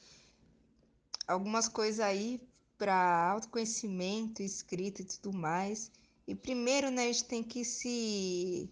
[1.27, 2.41] algumas coisas aí
[2.77, 5.91] para autoconhecimento, escrita e tudo mais.
[6.31, 8.70] E primeiro, né, a gente tem que se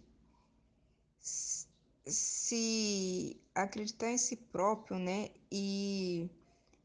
[2.06, 5.30] se acreditar em si próprio, né?
[5.50, 6.30] E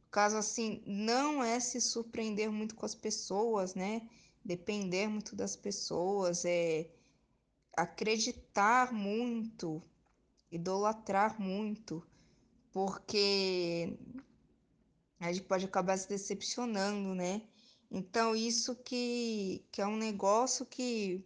[0.10, 4.10] caso assim, não é se surpreender muito com as pessoas, né?
[4.44, 6.90] Depender muito das pessoas, é
[7.78, 9.80] acreditar muito,
[10.52, 12.04] idolatrar muito,
[12.72, 13.96] porque
[15.20, 17.44] a gente pode acabar se decepcionando, né?
[17.94, 21.24] Então, isso que, que é um negócio que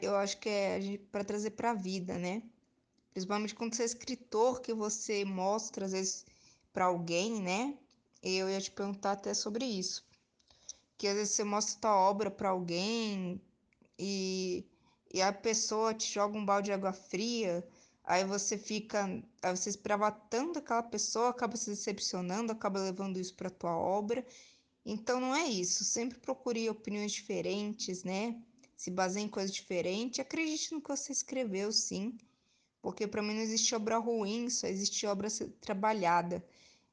[0.00, 2.42] eu acho que é para trazer para a vida, né?
[3.12, 6.24] Principalmente quando você é escritor, que você mostra, às vezes,
[6.72, 7.76] para alguém, né?
[8.22, 10.02] Eu ia te perguntar até sobre isso.
[10.96, 13.38] Que às vezes você mostra tua obra para alguém
[13.98, 14.64] e,
[15.12, 17.66] e a pessoa te joga um balde de água fria,
[18.02, 19.04] aí você fica,
[19.42, 24.24] aí você esperava tanto daquela pessoa, acaba se decepcionando, acaba levando isso para tua obra.
[24.84, 25.84] Então não é isso.
[25.84, 28.36] Sempre procure opiniões diferentes, né?
[28.76, 30.20] Se baseie em coisas diferentes.
[30.20, 32.16] Acredite no que você escreveu, sim.
[32.80, 35.28] Porque para mim não existe obra ruim, só existe obra
[35.60, 36.44] trabalhada.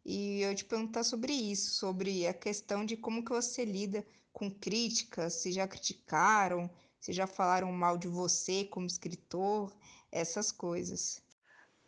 [0.06, 4.50] E eu te perguntar sobre isso, sobre a questão de como que você lida com
[4.50, 6.70] críticas, se já criticaram,
[7.00, 9.76] se já falaram mal de você como escritor,
[10.12, 11.22] essas coisas.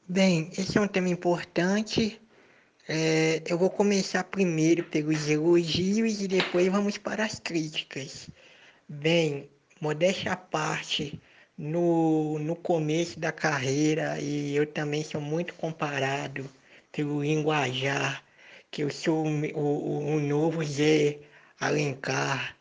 [0.08, 2.20] Bem, esse é um tema importante.
[2.88, 8.30] É, eu vou começar primeiro pelos elogios e depois vamos para as críticas.
[8.90, 11.22] Bem, modéstia à parte,
[11.58, 16.50] no, no começo da carreira, e eu também sou muito comparado
[16.92, 18.24] pelo linguajar,
[18.72, 21.20] que eu sou o, o, o novo Zé
[21.60, 22.58] Alencar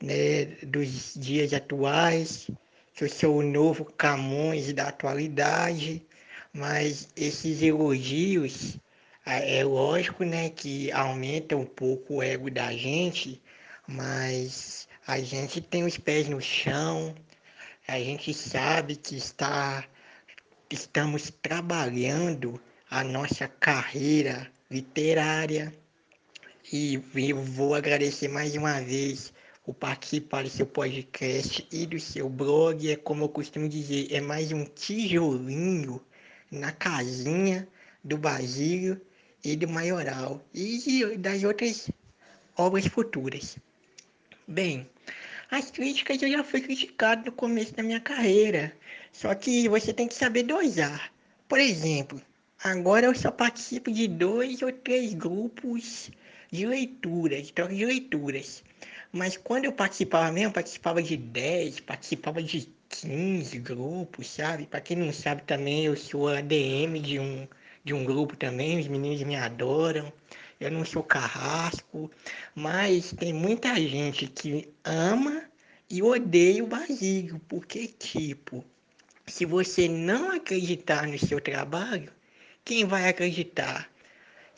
[0.00, 2.48] né, dos dias atuais,
[2.94, 6.06] que eu sou o novo Camões da atualidade,
[6.52, 8.78] mas esses elogios,
[9.26, 13.42] é lógico né, que aumenta um pouco o ego da gente,
[13.88, 17.12] mas a gente tem os pés no chão,
[17.88, 19.84] a gente sabe que está,
[20.70, 25.74] estamos trabalhando a nossa carreira literária.
[26.72, 29.32] E eu vou agradecer mais uma vez
[29.66, 32.88] o participar do seu podcast e do seu blog.
[32.88, 36.00] É como eu costumo dizer, é mais um tijolinho
[36.48, 37.66] na casinha
[38.04, 39.00] do Basílio
[39.44, 41.90] e do Maioral e das outras
[42.56, 43.58] obras futuras.
[44.48, 44.88] Bem,
[45.50, 48.72] as críticas eu já fui criticado no começo da minha carreira,
[49.12, 51.12] só que você tem que saber dosar.
[51.48, 52.20] Por exemplo,
[52.62, 56.10] agora eu só participo de dois ou três grupos
[56.50, 58.64] de leituras, troca de leituras.
[59.12, 64.66] Mas quando eu participava mesmo, participava de 10, participava de 15 grupos, sabe?
[64.66, 67.46] Para quem não sabe também, eu sou ADM de um,
[67.86, 70.12] de um grupo também, os meninos me adoram.
[70.58, 72.10] Eu não sou carrasco,
[72.52, 75.44] mas tem muita gente que ama
[75.88, 78.64] e odeia o Basílio, porque, tipo,
[79.24, 82.10] se você não acreditar no seu trabalho,
[82.64, 83.88] quem vai acreditar?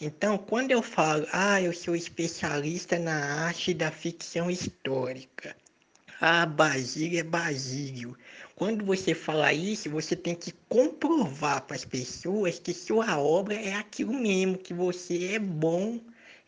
[0.01, 5.55] Então, quando eu falo, ah, eu sou especialista na arte da ficção histórica,
[6.19, 8.17] ah, Basílio é Basílio.
[8.59, 13.75] Quando você fala isso, você tem que comprovar para as pessoas que sua obra é
[13.75, 16.01] aquilo mesmo, que você é bom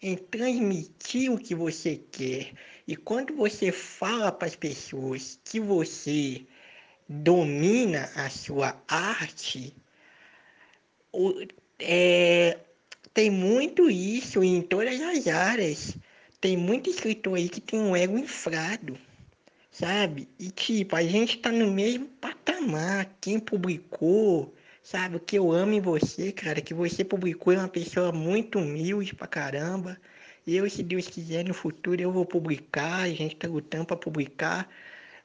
[0.02, 2.50] em transmitir o que você quer.
[2.84, 6.44] E quando você fala para as pessoas que você
[7.08, 9.72] domina a sua arte,
[11.78, 12.58] é,
[13.14, 15.96] tem muito isso em todas as áreas.
[16.40, 18.98] Tem muito escritor aí que tem um ego inflado,
[19.70, 20.28] sabe?
[20.38, 23.16] E tipo, a gente tá no mesmo patamar.
[23.20, 25.16] Quem publicou, sabe?
[25.16, 29.14] O que eu amo em você, cara, que você publicou é uma pessoa muito humilde
[29.14, 29.98] pra caramba.
[30.46, 34.68] Eu, se Deus quiser, no futuro eu vou publicar, a gente tá lutando pra publicar.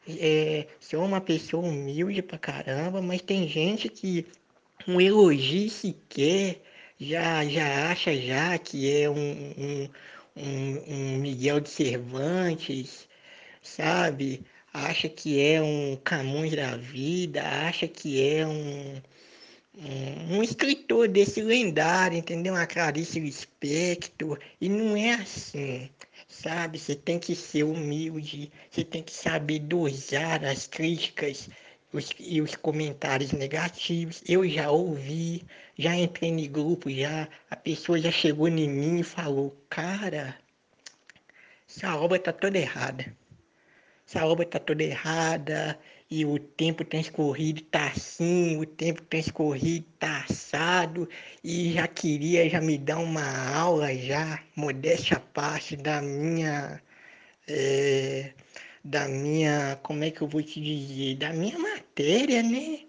[0.07, 4.25] É, sou uma pessoa humilde pra caramba, mas tem gente que
[4.87, 6.61] um elogio sequer
[6.99, 9.89] já, já acha já que é um, um,
[10.35, 13.07] um, um Miguel de Cervantes,
[13.65, 14.45] sabe?
[14.73, 19.01] Acha que é um Camões da vida, acha que é um,
[19.77, 22.53] um, um escritor desse lendário, entendeu?
[22.53, 25.89] Uma Clarice Lispector, e não é assim,
[26.27, 26.77] sabe?
[26.79, 31.49] Você tem que ser humilde, você tem que saber dosar as críticas
[31.91, 34.21] os, e os comentários negativos.
[34.27, 35.45] Eu já ouvi,
[35.77, 40.37] já entrei em grupo, já a pessoa já chegou em mim e falou, cara,
[41.67, 43.15] essa obra tá toda errada.
[44.07, 45.79] Essa obra tá toda errada
[46.09, 51.09] e o tempo transcorrido tá assim, o tempo transcorrido tá assado
[51.43, 56.81] e já queria já me dar uma aula já, modéstia parte da minha
[57.47, 58.33] é,
[58.83, 62.81] da minha, como é que eu vou te dizer, da minha matéria, né?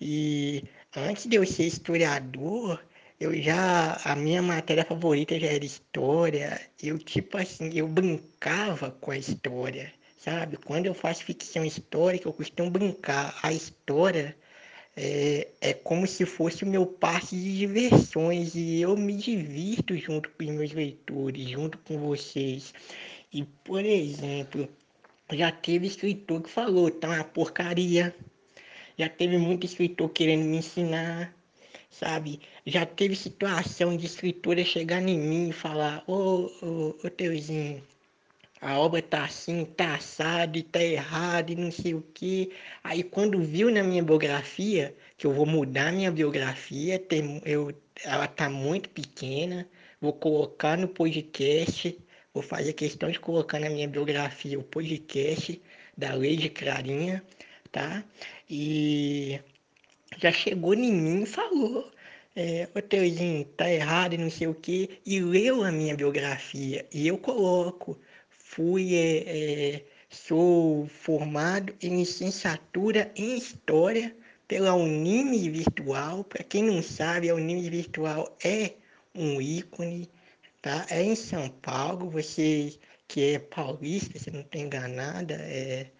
[0.00, 0.64] E
[0.94, 2.82] antes de eu ser historiador,
[3.20, 6.60] eu já, a minha matéria favorita já era história.
[6.82, 9.92] Eu, tipo assim, eu brincava com a história,
[10.26, 10.56] sabe?
[10.56, 13.38] Quando eu faço ficção histórica, eu costumo brincar.
[13.44, 14.36] A história
[14.96, 20.28] é, é como se fosse o meu parque de diversões e eu me divirto junto
[20.30, 22.74] com os meus leitores, junto com vocês.
[23.32, 24.68] E, por exemplo,
[25.32, 28.12] já teve escritor que falou, tá uma porcaria.
[28.98, 31.32] Já teve muito escritor querendo me ensinar,
[31.88, 32.40] sabe?
[32.66, 37.82] Já teve situação de escritora chegar em mim e falar, ô, ô, ô Teuzinho,
[38.66, 42.52] a obra tá assim, tá assado e tá errado e não sei o que.
[42.84, 47.72] Aí quando viu na minha biografia, que eu vou mudar minha biografia, tem, eu,
[48.04, 49.68] ela tá muito pequena,
[50.00, 51.98] vou colocar no podcast
[52.36, 55.58] Vou fazer questão de colocar na minha biografia o podcast
[55.96, 57.24] da Lady Clarinha,
[57.72, 58.04] tá?
[58.46, 59.40] E
[60.18, 61.90] já chegou em mim e falou,
[62.36, 66.86] é, ô Teuzinho, tá errado e não sei o que, e leu a minha biografia,
[66.92, 67.98] e eu coloco,
[68.56, 74.16] fui, é, é, sou formado em licenciatura em História
[74.48, 78.72] pela Unime Virtual, para quem não sabe, a Unime Virtual é
[79.14, 80.08] um ícone
[80.62, 80.86] tá?
[80.90, 82.76] É em São Paulo, você
[83.06, 85.92] que é paulista, se não tem enganada, é,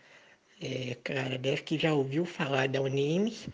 [0.60, 3.48] é, cara, deve que já ouviu falar da Unimes.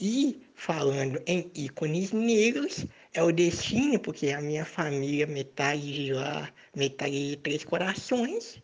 [0.00, 2.86] E falando em ícones negros,
[3.18, 8.62] é o destino, porque a minha família, metade de lá, metade de Três Corações.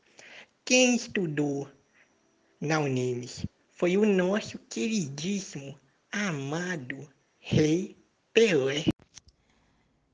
[0.65, 1.69] Quem estudou
[2.61, 5.77] na Unimes foi o nosso queridíssimo,
[6.13, 7.99] amado Rei
[8.33, 8.85] Pelé.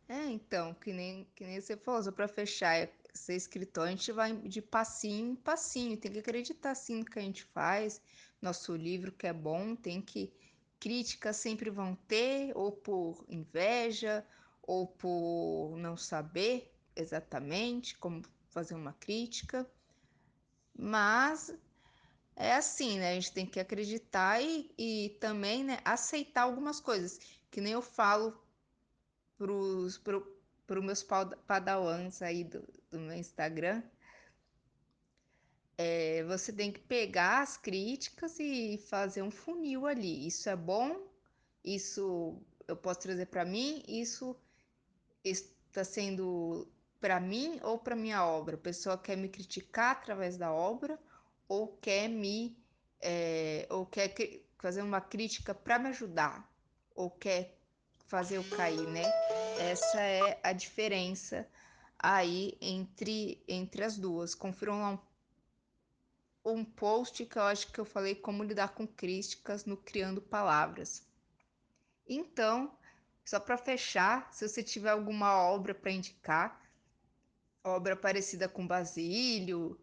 [0.08, 4.10] É, então, que nem, que nem você falou, só para fechar, ser escritor, a gente
[4.10, 8.00] vai de passinho em passinho, tem que acreditar sim no que a gente faz,
[8.40, 10.32] nosso livro que é bom, tem que.
[10.80, 14.26] Críticas sempre vão ter, ou por inveja,
[14.62, 19.68] ou por não saber exatamente como fazer uma crítica,
[20.76, 21.54] mas
[22.34, 23.10] é assim, né?
[23.10, 27.20] A gente tem que acreditar e, e também né, aceitar algumas coisas,
[27.50, 28.40] que nem eu falo
[29.36, 31.02] para os pro, pro meus
[31.46, 33.82] padawans aí do, do meu Instagram,
[35.82, 40.26] é, você tem que pegar as críticas e fazer um funil ali.
[40.26, 41.00] Isso é bom,
[41.64, 42.36] isso
[42.68, 44.36] eu posso trazer para mim, isso
[45.24, 46.68] está sendo
[47.00, 48.56] para mim ou para minha obra.
[48.56, 50.98] A pessoa quer me criticar através da obra
[51.48, 52.54] ou quer me
[53.00, 54.14] é, ou quer
[54.58, 56.46] fazer uma crítica para me ajudar
[56.94, 57.56] ou quer
[58.06, 59.04] fazer eu cair, né?
[59.58, 61.48] Essa é a diferença
[61.98, 64.34] aí entre entre as duas.
[64.34, 65.09] Confiram lá um
[66.44, 71.06] um post que eu acho que eu falei como lidar com críticas no Criando Palavras.
[72.08, 72.72] Então,
[73.24, 76.60] só para fechar, se você tiver alguma obra para indicar,
[77.62, 79.78] obra parecida com Basílio,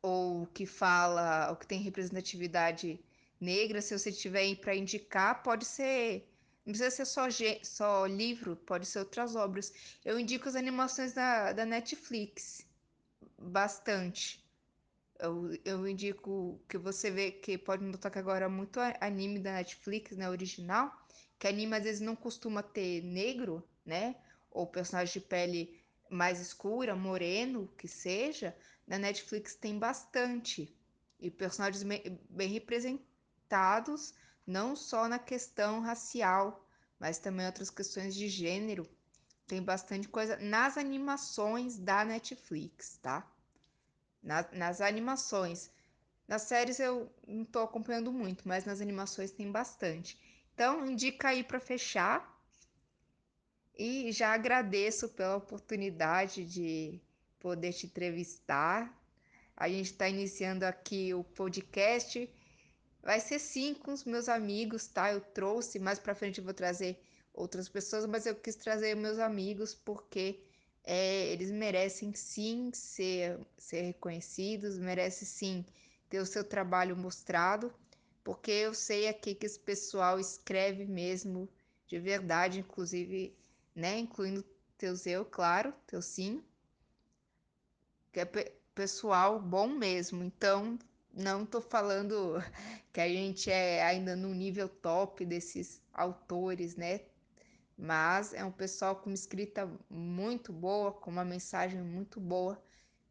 [0.00, 3.00] ou que fala, ou que tem representatividade
[3.40, 6.28] negra, se você tiver para indicar, pode ser,
[6.64, 7.26] não precisa ser só,
[7.62, 9.72] só livro, pode ser outras obras.
[10.04, 12.66] Eu indico as animações da, da Netflix,
[13.38, 14.43] bastante.
[15.18, 20.16] Eu, eu indico que você vê que pode notar que agora muito anime da Netflix,
[20.16, 20.92] né, original,
[21.38, 24.16] que anime às vezes não costuma ter negro, né,
[24.50, 28.56] ou personagem de pele mais escura, moreno, que seja,
[28.86, 30.76] na Netflix tem bastante.
[31.20, 31.82] E personagens
[32.28, 34.14] bem representados,
[34.46, 38.88] não só na questão racial, mas também outras questões de gênero.
[39.46, 43.30] Tem bastante coisa nas animações da Netflix, tá?
[44.24, 45.70] Na, nas animações.
[46.26, 50.18] Nas séries eu não estou acompanhando muito, mas nas animações tem bastante.
[50.54, 52.32] Então, indica aí para fechar.
[53.76, 57.00] E já agradeço pela oportunidade de
[57.40, 58.96] poder te entrevistar.
[59.56, 62.32] A gente está iniciando aqui o podcast.
[63.02, 65.12] Vai ser sim com os meus amigos, tá?
[65.12, 66.98] Eu trouxe, mais para frente eu vou trazer
[67.34, 70.40] outras pessoas, mas eu quis trazer meus amigos porque
[70.84, 75.64] é, eles merecem sim ser, ser reconhecidos, merecem sim
[76.08, 77.72] ter o seu trabalho mostrado,
[78.22, 81.48] porque eu sei aqui que esse pessoal escreve mesmo
[81.86, 83.36] de verdade, inclusive,
[83.74, 84.44] né, incluindo
[84.78, 86.42] teus eu, claro, teu sim,
[88.12, 90.24] que é pe pessoal bom mesmo.
[90.24, 90.78] Então,
[91.12, 92.34] não tô falando
[92.92, 97.00] que a gente é ainda no nível top desses autores, né?
[97.76, 102.62] Mas é um pessoal com uma escrita muito boa, com uma mensagem muito boa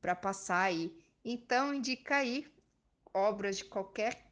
[0.02, 0.96] para passar aí.
[1.24, 2.52] Então indica aí
[3.14, 4.26] obras de qualquer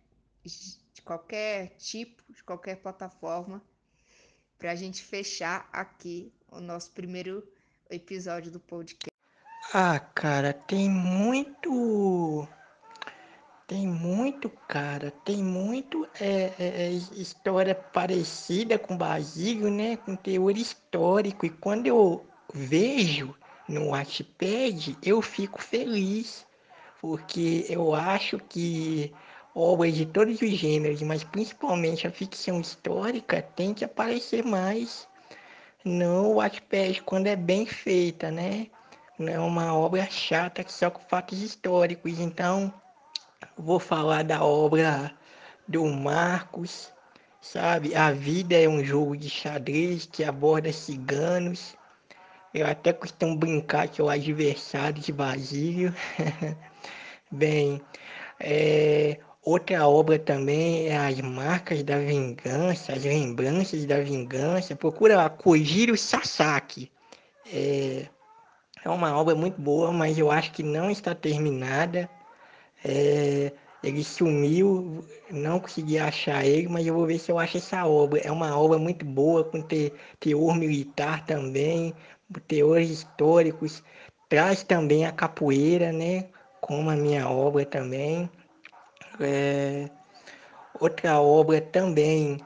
[0.43, 3.61] de qualquer tipo, de qualquer plataforma,
[4.57, 7.47] para a gente fechar aqui o nosso primeiro
[7.89, 9.11] episódio do podcast.
[9.73, 12.47] Ah, cara, tem muito
[13.71, 19.95] tem muito, cara, tem muito é, é, é, história parecida com Basílio, né?
[19.95, 21.45] Com teor histórico.
[21.45, 23.33] E quando eu vejo
[23.69, 26.45] no Wattpad, eu fico feliz,
[26.99, 29.13] porque eu acho que
[29.55, 35.07] obras de todos os gêneros, mas principalmente a ficção histórica, tem que aparecer mais
[35.85, 38.67] no Wattpad quando é bem feita, né?
[39.17, 42.19] Não é uma obra chata que só com fatos históricos.
[42.19, 42.73] Então,
[43.57, 45.11] vou falar da obra
[45.67, 46.91] do Marcos,
[47.39, 47.95] sabe?
[47.95, 51.75] A vida é um jogo de xadrez que aborda ciganos.
[52.53, 55.93] Eu até costumo brincar que é o adversário de Basílio.
[57.31, 57.81] Bem,
[58.39, 64.75] é, outra obra também é As Marcas da Vingança, As Lembranças da Vingança.
[64.75, 66.91] Procura Kojiro Sasaki.
[67.53, 68.07] É,
[68.83, 72.09] é uma obra muito boa, mas eu acho que não está terminada.
[72.83, 73.51] É,
[73.83, 78.19] ele sumiu, não consegui achar ele, mas eu vou ver se eu acho essa obra.
[78.19, 81.93] É uma obra muito boa, com te, teor militar também,
[82.47, 83.83] teores históricos.
[84.29, 86.29] Traz também a capoeira, né?
[86.61, 88.29] Como a minha obra também.
[89.19, 89.89] É,
[90.79, 92.37] outra obra também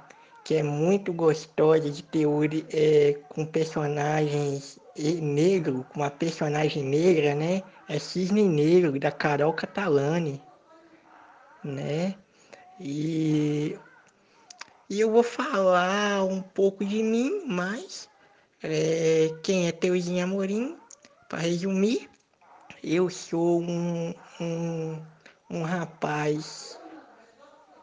[0.45, 7.63] que é muito gostosa de teor é, com personagens negro, com uma personagem negra, né?
[7.87, 10.41] É Cisne Negro, da Carol Catalani,
[11.63, 12.15] né?
[12.79, 13.77] E,
[14.89, 18.09] e eu vou falar um pouco de mim, mas
[18.63, 20.77] é, quem é Teuzinho Amorim,
[21.29, 22.09] para resumir,
[22.83, 25.01] eu sou um, um,
[25.49, 26.79] um rapaz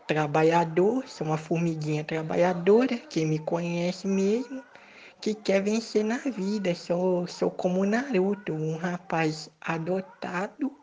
[0.07, 4.63] trabalhador, sou uma formiguinha trabalhadora, quem me conhece mesmo,
[5.23, 6.75] que quer vencer na vida.
[6.75, 10.77] Sou, sou como Naruto, um rapaz adotado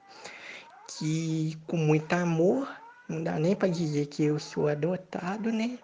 [0.88, 2.68] que com muito amor,
[3.08, 5.78] não dá nem para dizer que eu sou adotado, né?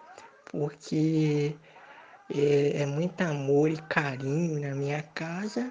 [0.46, 1.54] Porque
[2.30, 5.70] é, é muito amor e carinho na minha casa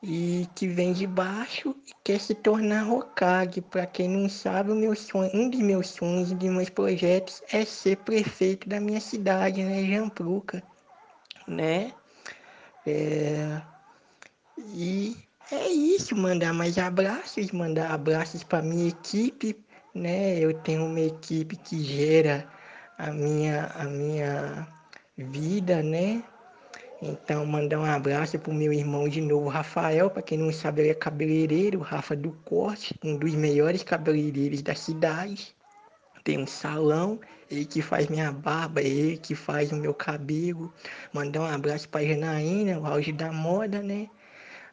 [0.00, 3.60] e que vem de baixo e quer se tornar Hokage.
[3.60, 7.64] Para quem não sabe, meu sonho, um dos meus sonhos, um dos meus projetos é
[7.64, 10.62] ser prefeito da minha cidade, né, Jampruca,
[11.48, 11.92] né?
[12.86, 13.60] É...
[14.72, 15.16] E
[15.50, 19.56] é isso, mandar mais abraços, mandar abraços para minha equipe,
[19.94, 20.38] né?
[20.38, 22.48] Eu tenho uma equipe que gera
[22.98, 24.66] a minha a minha
[25.16, 26.22] vida, né?
[27.02, 30.08] Então, mandar um abraço pro meu irmão de novo, Rafael.
[30.10, 34.74] Para quem não sabe, ele é cabeleireiro, Rafa do Corte, um dos melhores cabeleireiros da
[34.74, 35.53] cidade.
[36.24, 37.20] Tem um salão,
[37.50, 40.72] ele que faz minha barba, ele que faz o meu cabelo.
[41.12, 44.08] Mandar um abraço para Janaína, o auge da moda, né?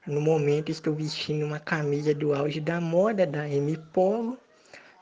[0.08, 4.38] No momento estou vestindo uma camisa do auge da moda da M Polo,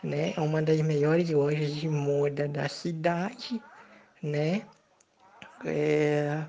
[0.04, 0.34] né?
[0.36, 3.62] É uma das melhores lojas de moda da cidade,
[4.22, 4.64] né?
[5.64, 6.44] É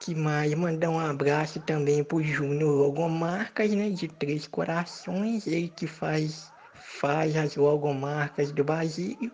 [0.00, 5.86] que mais mandar um abraço também pro Júnior Logomarcas, né, de Três Corações, ele que
[5.88, 6.52] faz,
[7.00, 9.30] faz as logomarcas do Basílio.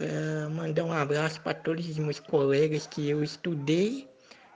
[0.00, 4.08] Uh, mandar um abraço para todos os meus colegas que eu estudei,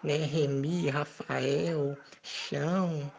[0.03, 3.11] né, Remy, Rafael, Chão,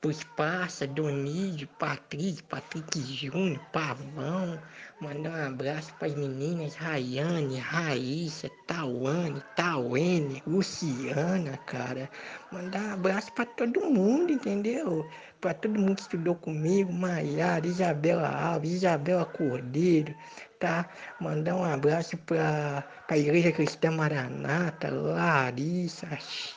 [0.00, 4.60] Puspaça, Donídio, Patrick, Patrick Júnior, Pavão.
[5.00, 12.10] Mandar um abraço para as meninas Rayane, Raíssa, Tawane, Tauene, Luciana, cara.
[12.50, 15.08] Mandar um abraço para todo mundo, entendeu?
[15.40, 20.12] Para todo mundo que estudou comigo, Maiara, Isabela Alves, Isabela Cordeiro,
[20.58, 20.88] tá?
[21.20, 26.08] Mandar um abraço para a Igreja Cristã Maranata, Larissa,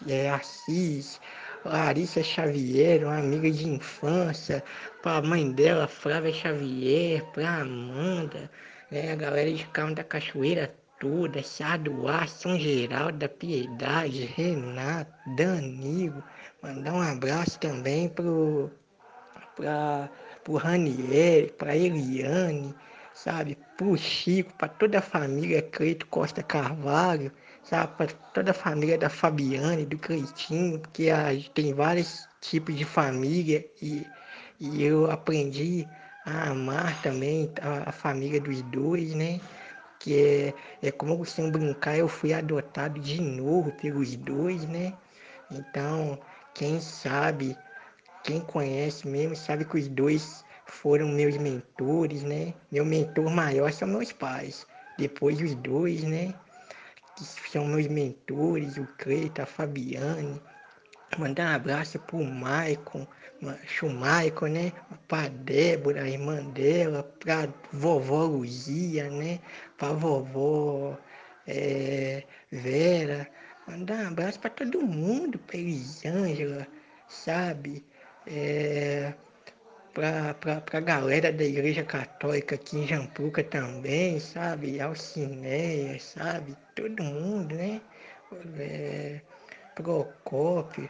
[0.08, 1.22] é, Assis,
[1.64, 4.64] Larissa Xavier, uma amiga de infância,
[5.02, 8.50] para a mãe dela, Flávia Xavier, para Amanda,
[8.90, 16.24] né, a galera de Carmo da Cachoeira toda, Saduá, São Geraldo da Piedade, Renato, Danilo,
[16.62, 18.72] mandar um abraço também pro,
[19.56, 20.10] pra,
[20.44, 22.76] pro Ranieri, pra Eliane,
[23.14, 27.32] sabe, pro Chico, para toda a família Cleito Costa Carvalho,
[27.64, 33.66] sabe, toda a família da Fabiane, do Cleitinho, porque a, tem vários tipos de família
[33.82, 34.06] e,
[34.60, 35.88] e eu aprendi
[36.26, 39.40] a amar também a, a família dos dois, né?
[40.00, 44.94] Que é, é como eu costumo brincar, eu fui adotado de novo pelos dois, né?
[45.50, 46.20] Então,
[46.54, 47.58] quem sabe,
[48.24, 52.54] quem conhece mesmo, sabe que os dois foram meus mentores, né?
[52.72, 54.66] Meu mentor maior são meus pais.
[54.98, 56.34] Depois os dois, né?
[57.30, 60.42] Que são meus mentores, o Cleita, a Fabiane.
[61.18, 63.06] Mandar um abraço pro Maicon,
[63.42, 64.74] Michael, né?
[65.08, 69.40] Pra Débora, a irmã dela, pra vovó Luzia, né?
[69.78, 70.98] Pra vovó
[71.48, 73.28] é, Vera.
[73.68, 76.66] Mandar um abraço pra todo mundo, pra Elisângela,
[77.08, 77.86] sabe?
[78.26, 79.14] É,
[79.94, 84.80] pra, pra galera da Igreja Católica aqui em Jampruca também, sabe?
[84.80, 86.56] Alcineia, sabe?
[86.76, 87.82] Todo mundo, né?
[88.58, 89.22] É,
[89.76, 90.90] Procópio.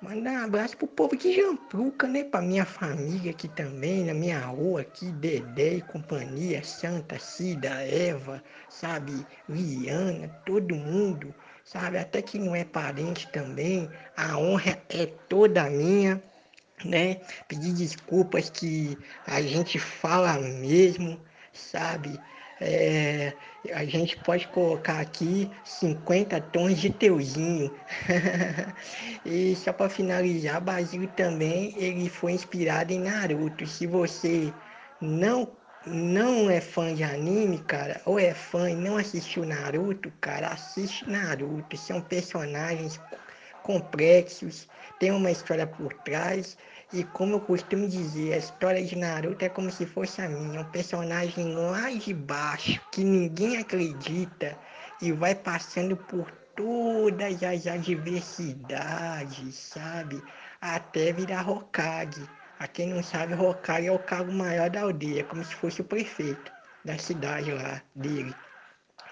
[0.00, 2.22] Mandar um abraço pro povo de Jampruca, né?
[2.24, 8.42] Pra minha família aqui também, na minha rua aqui, Dedé e companhia, Santa, Cida, Eva,
[8.68, 9.26] sabe?
[9.48, 11.34] Liana, todo mundo,
[11.64, 11.98] sabe?
[11.98, 16.22] Até que não é parente também, a honra é toda minha
[16.84, 17.20] né?
[17.46, 21.20] Pedir desculpas que a gente fala mesmo,
[21.52, 22.20] sabe?
[22.60, 23.32] É,
[23.72, 27.72] a gente pode colocar aqui 50 tons de teuzinho.
[29.24, 33.66] e só para finalizar, Basílio também ele foi inspirado em Naruto.
[33.66, 34.52] Se você
[35.00, 35.56] não
[35.86, 41.08] não é fã de anime, cara, ou é fã e não assistiu Naruto, cara, assiste
[41.08, 41.76] Naruto.
[41.76, 43.00] São personagens
[43.68, 44.66] complexos,
[44.98, 46.56] tem uma história por trás
[46.90, 50.62] e como eu costumo dizer, a história de Naruto é como se fosse a minha,
[50.62, 54.58] um personagem lá de baixo, que ninguém acredita
[55.02, 60.22] e vai passando por todas as adversidades, sabe?
[60.62, 62.26] Até virar Hokage.
[62.58, 65.84] A quem não sabe, Hokage é o cargo maior da aldeia, como se fosse o
[65.84, 66.50] prefeito
[66.86, 68.34] da cidade lá dele.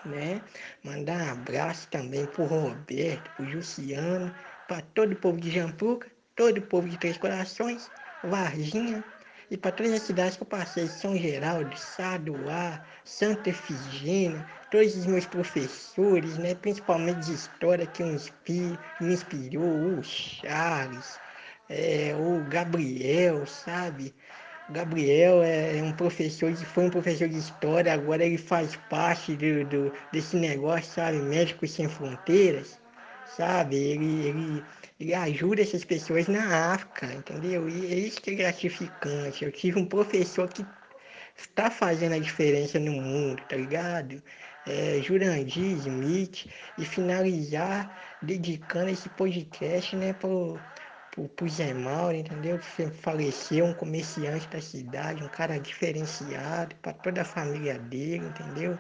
[0.06, 0.40] Né?
[0.82, 4.34] Mandar um abraço também pro Roberto, pro Luciano,
[4.66, 7.90] para todo o povo de Jampuca todo o povo de Três Corações,
[8.22, 9.02] Varginha,
[9.48, 15.06] E para todas as cidades que eu passei, São Geraldo, Sadoá, Santa Efigênia, todos os
[15.06, 18.16] meus professores, né, principalmente de história que me
[19.00, 21.20] inspirou, o Charles,
[21.68, 24.12] é, o Gabriel, sabe?
[24.68, 29.64] O Gabriel é um professor, foi um professor de história, agora ele faz parte do,
[29.66, 31.18] do desse negócio, sabe?
[31.18, 32.80] Médicos Sem Fronteiras,
[33.36, 33.76] sabe?
[33.76, 34.64] Ele, ele,
[35.00, 37.68] ele ajuda essas pessoas na África, entendeu?
[37.68, 39.44] E é isso que é gratificante.
[39.44, 40.64] Eu tive um professor que
[41.36, 44.22] está fazendo a diferença no mundo, tá ligado?
[44.66, 46.46] É, Jurandir Smith,
[46.76, 50.58] e finalizar dedicando esse podcast, né, pro,
[51.12, 52.58] pro, pro Zé Mauro, entendeu?
[52.58, 58.78] Que faleceu, um comerciante da cidade, um cara diferenciado, para toda a família dele, entendeu?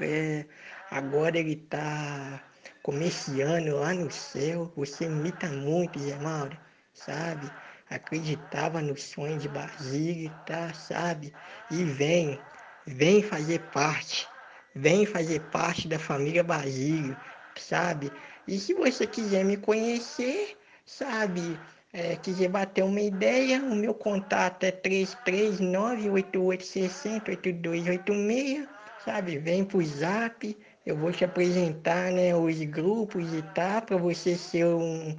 [0.00, 0.44] É,
[0.90, 2.42] agora ele está
[2.88, 4.72] comerciando lá no céu.
[4.74, 6.56] Você imita muito, Zé Mauro,
[6.94, 7.46] sabe?
[7.90, 10.72] Acreditava no sonho de Basílio, tá?
[10.72, 11.34] Sabe?
[11.70, 12.40] E vem,
[12.86, 14.26] vem fazer parte,
[14.74, 17.14] vem fazer parte da família Basílio,
[17.58, 18.10] sabe?
[18.46, 21.60] E se você quiser me conhecer, sabe?
[21.92, 29.38] É, quiser bater uma ideia, o meu contato é 339 8860 8286 sabe?
[29.38, 30.56] Vem pro zap,
[30.88, 35.14] eu vou te apresentar, né, os grupos e tal, para você ser um,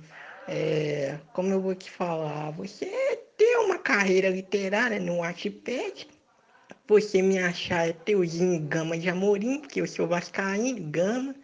[0.48, 2.88] é, como eu vou te falar, você
[3.38, 6.08] ter uma carreira literária no Wattpad,
[6.88, 11.36] você me achar é Teuzinho Gama de Amorim, porque eu sou vascaíno, Gama,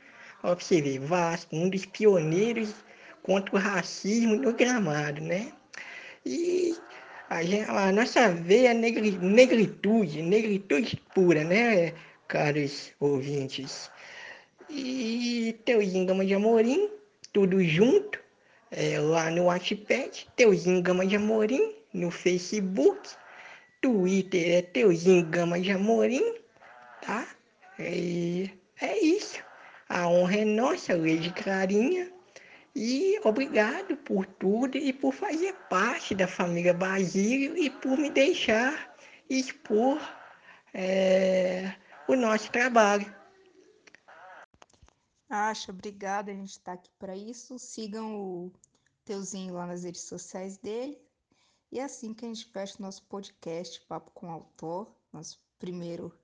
[0.41, 2.73] ó, pra você ver, Vasco, um dos pioneiros
[3.21, 5.51] contra o racismo no gramado, né?
[6.25, 6.75] E
[7.29, 11.93] a, gente, a nossa veia negri, negritude, negritude pura, né,
[12.27, 13.91] caros ouvintes?
[14.69, 16.89] E Teuzinho Gama de Amorim,
[17.31, 18.19] tudo junto,
[18.71, 23.09] é, lá no Wattpad, Teuzinho Gama de Amorim, no Facebook,
[23.81, 26.35] Twitter é Teuzinho Gama de Amorim,
[27.01, 27.27] tá?
[27.79, 28.49] E
[28.81, 29.43] é isso.
[29.87, 32.11] A honra é nossa, Lady Clarinha.
[32.75, 38.95] E obrigado por tudo e por fazer parte da família Basílio e por me deixar
[39.29, 39.99] expor
[40.73, 41.71] é,
[42.07, 43.05] o nosso trabalho.
[45.29, 46.31] Acha, obrigada.
[46.31, 47.57] A gente está aqui para isso.
[47.57, 48.51] Sigam o
[49.03, 51.01] Teuzinho lá nas redes sociais dele.
[51.71, 55.43] E é assim que a gente fecha o nosso podcast Papo com o Autor, nosso
[55.57, 56.17] primeiro,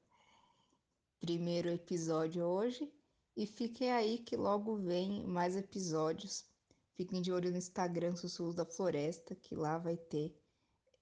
[1.20, 2.91] primeiro episódio hoje.
[3.36, 6.45] E fiquem aí que logo vem mais episódios.
[6.93, 10.38] Fiquem de olho no Instagram Sussurros da Floresta, que lá vai ter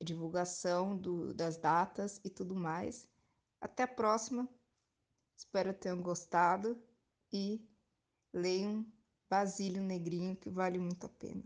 [0.02, 3.06] divulgação do, das datas e tudo mais.
[3.60, 4.48] Até a próxima.
[5.36, 6.82] Espero que tenham gostado
[7.32, 7.69] e
[8.34, 8.86] leiam
[9.30, 11.44] Basílio Negrinho, que vale muito a pena.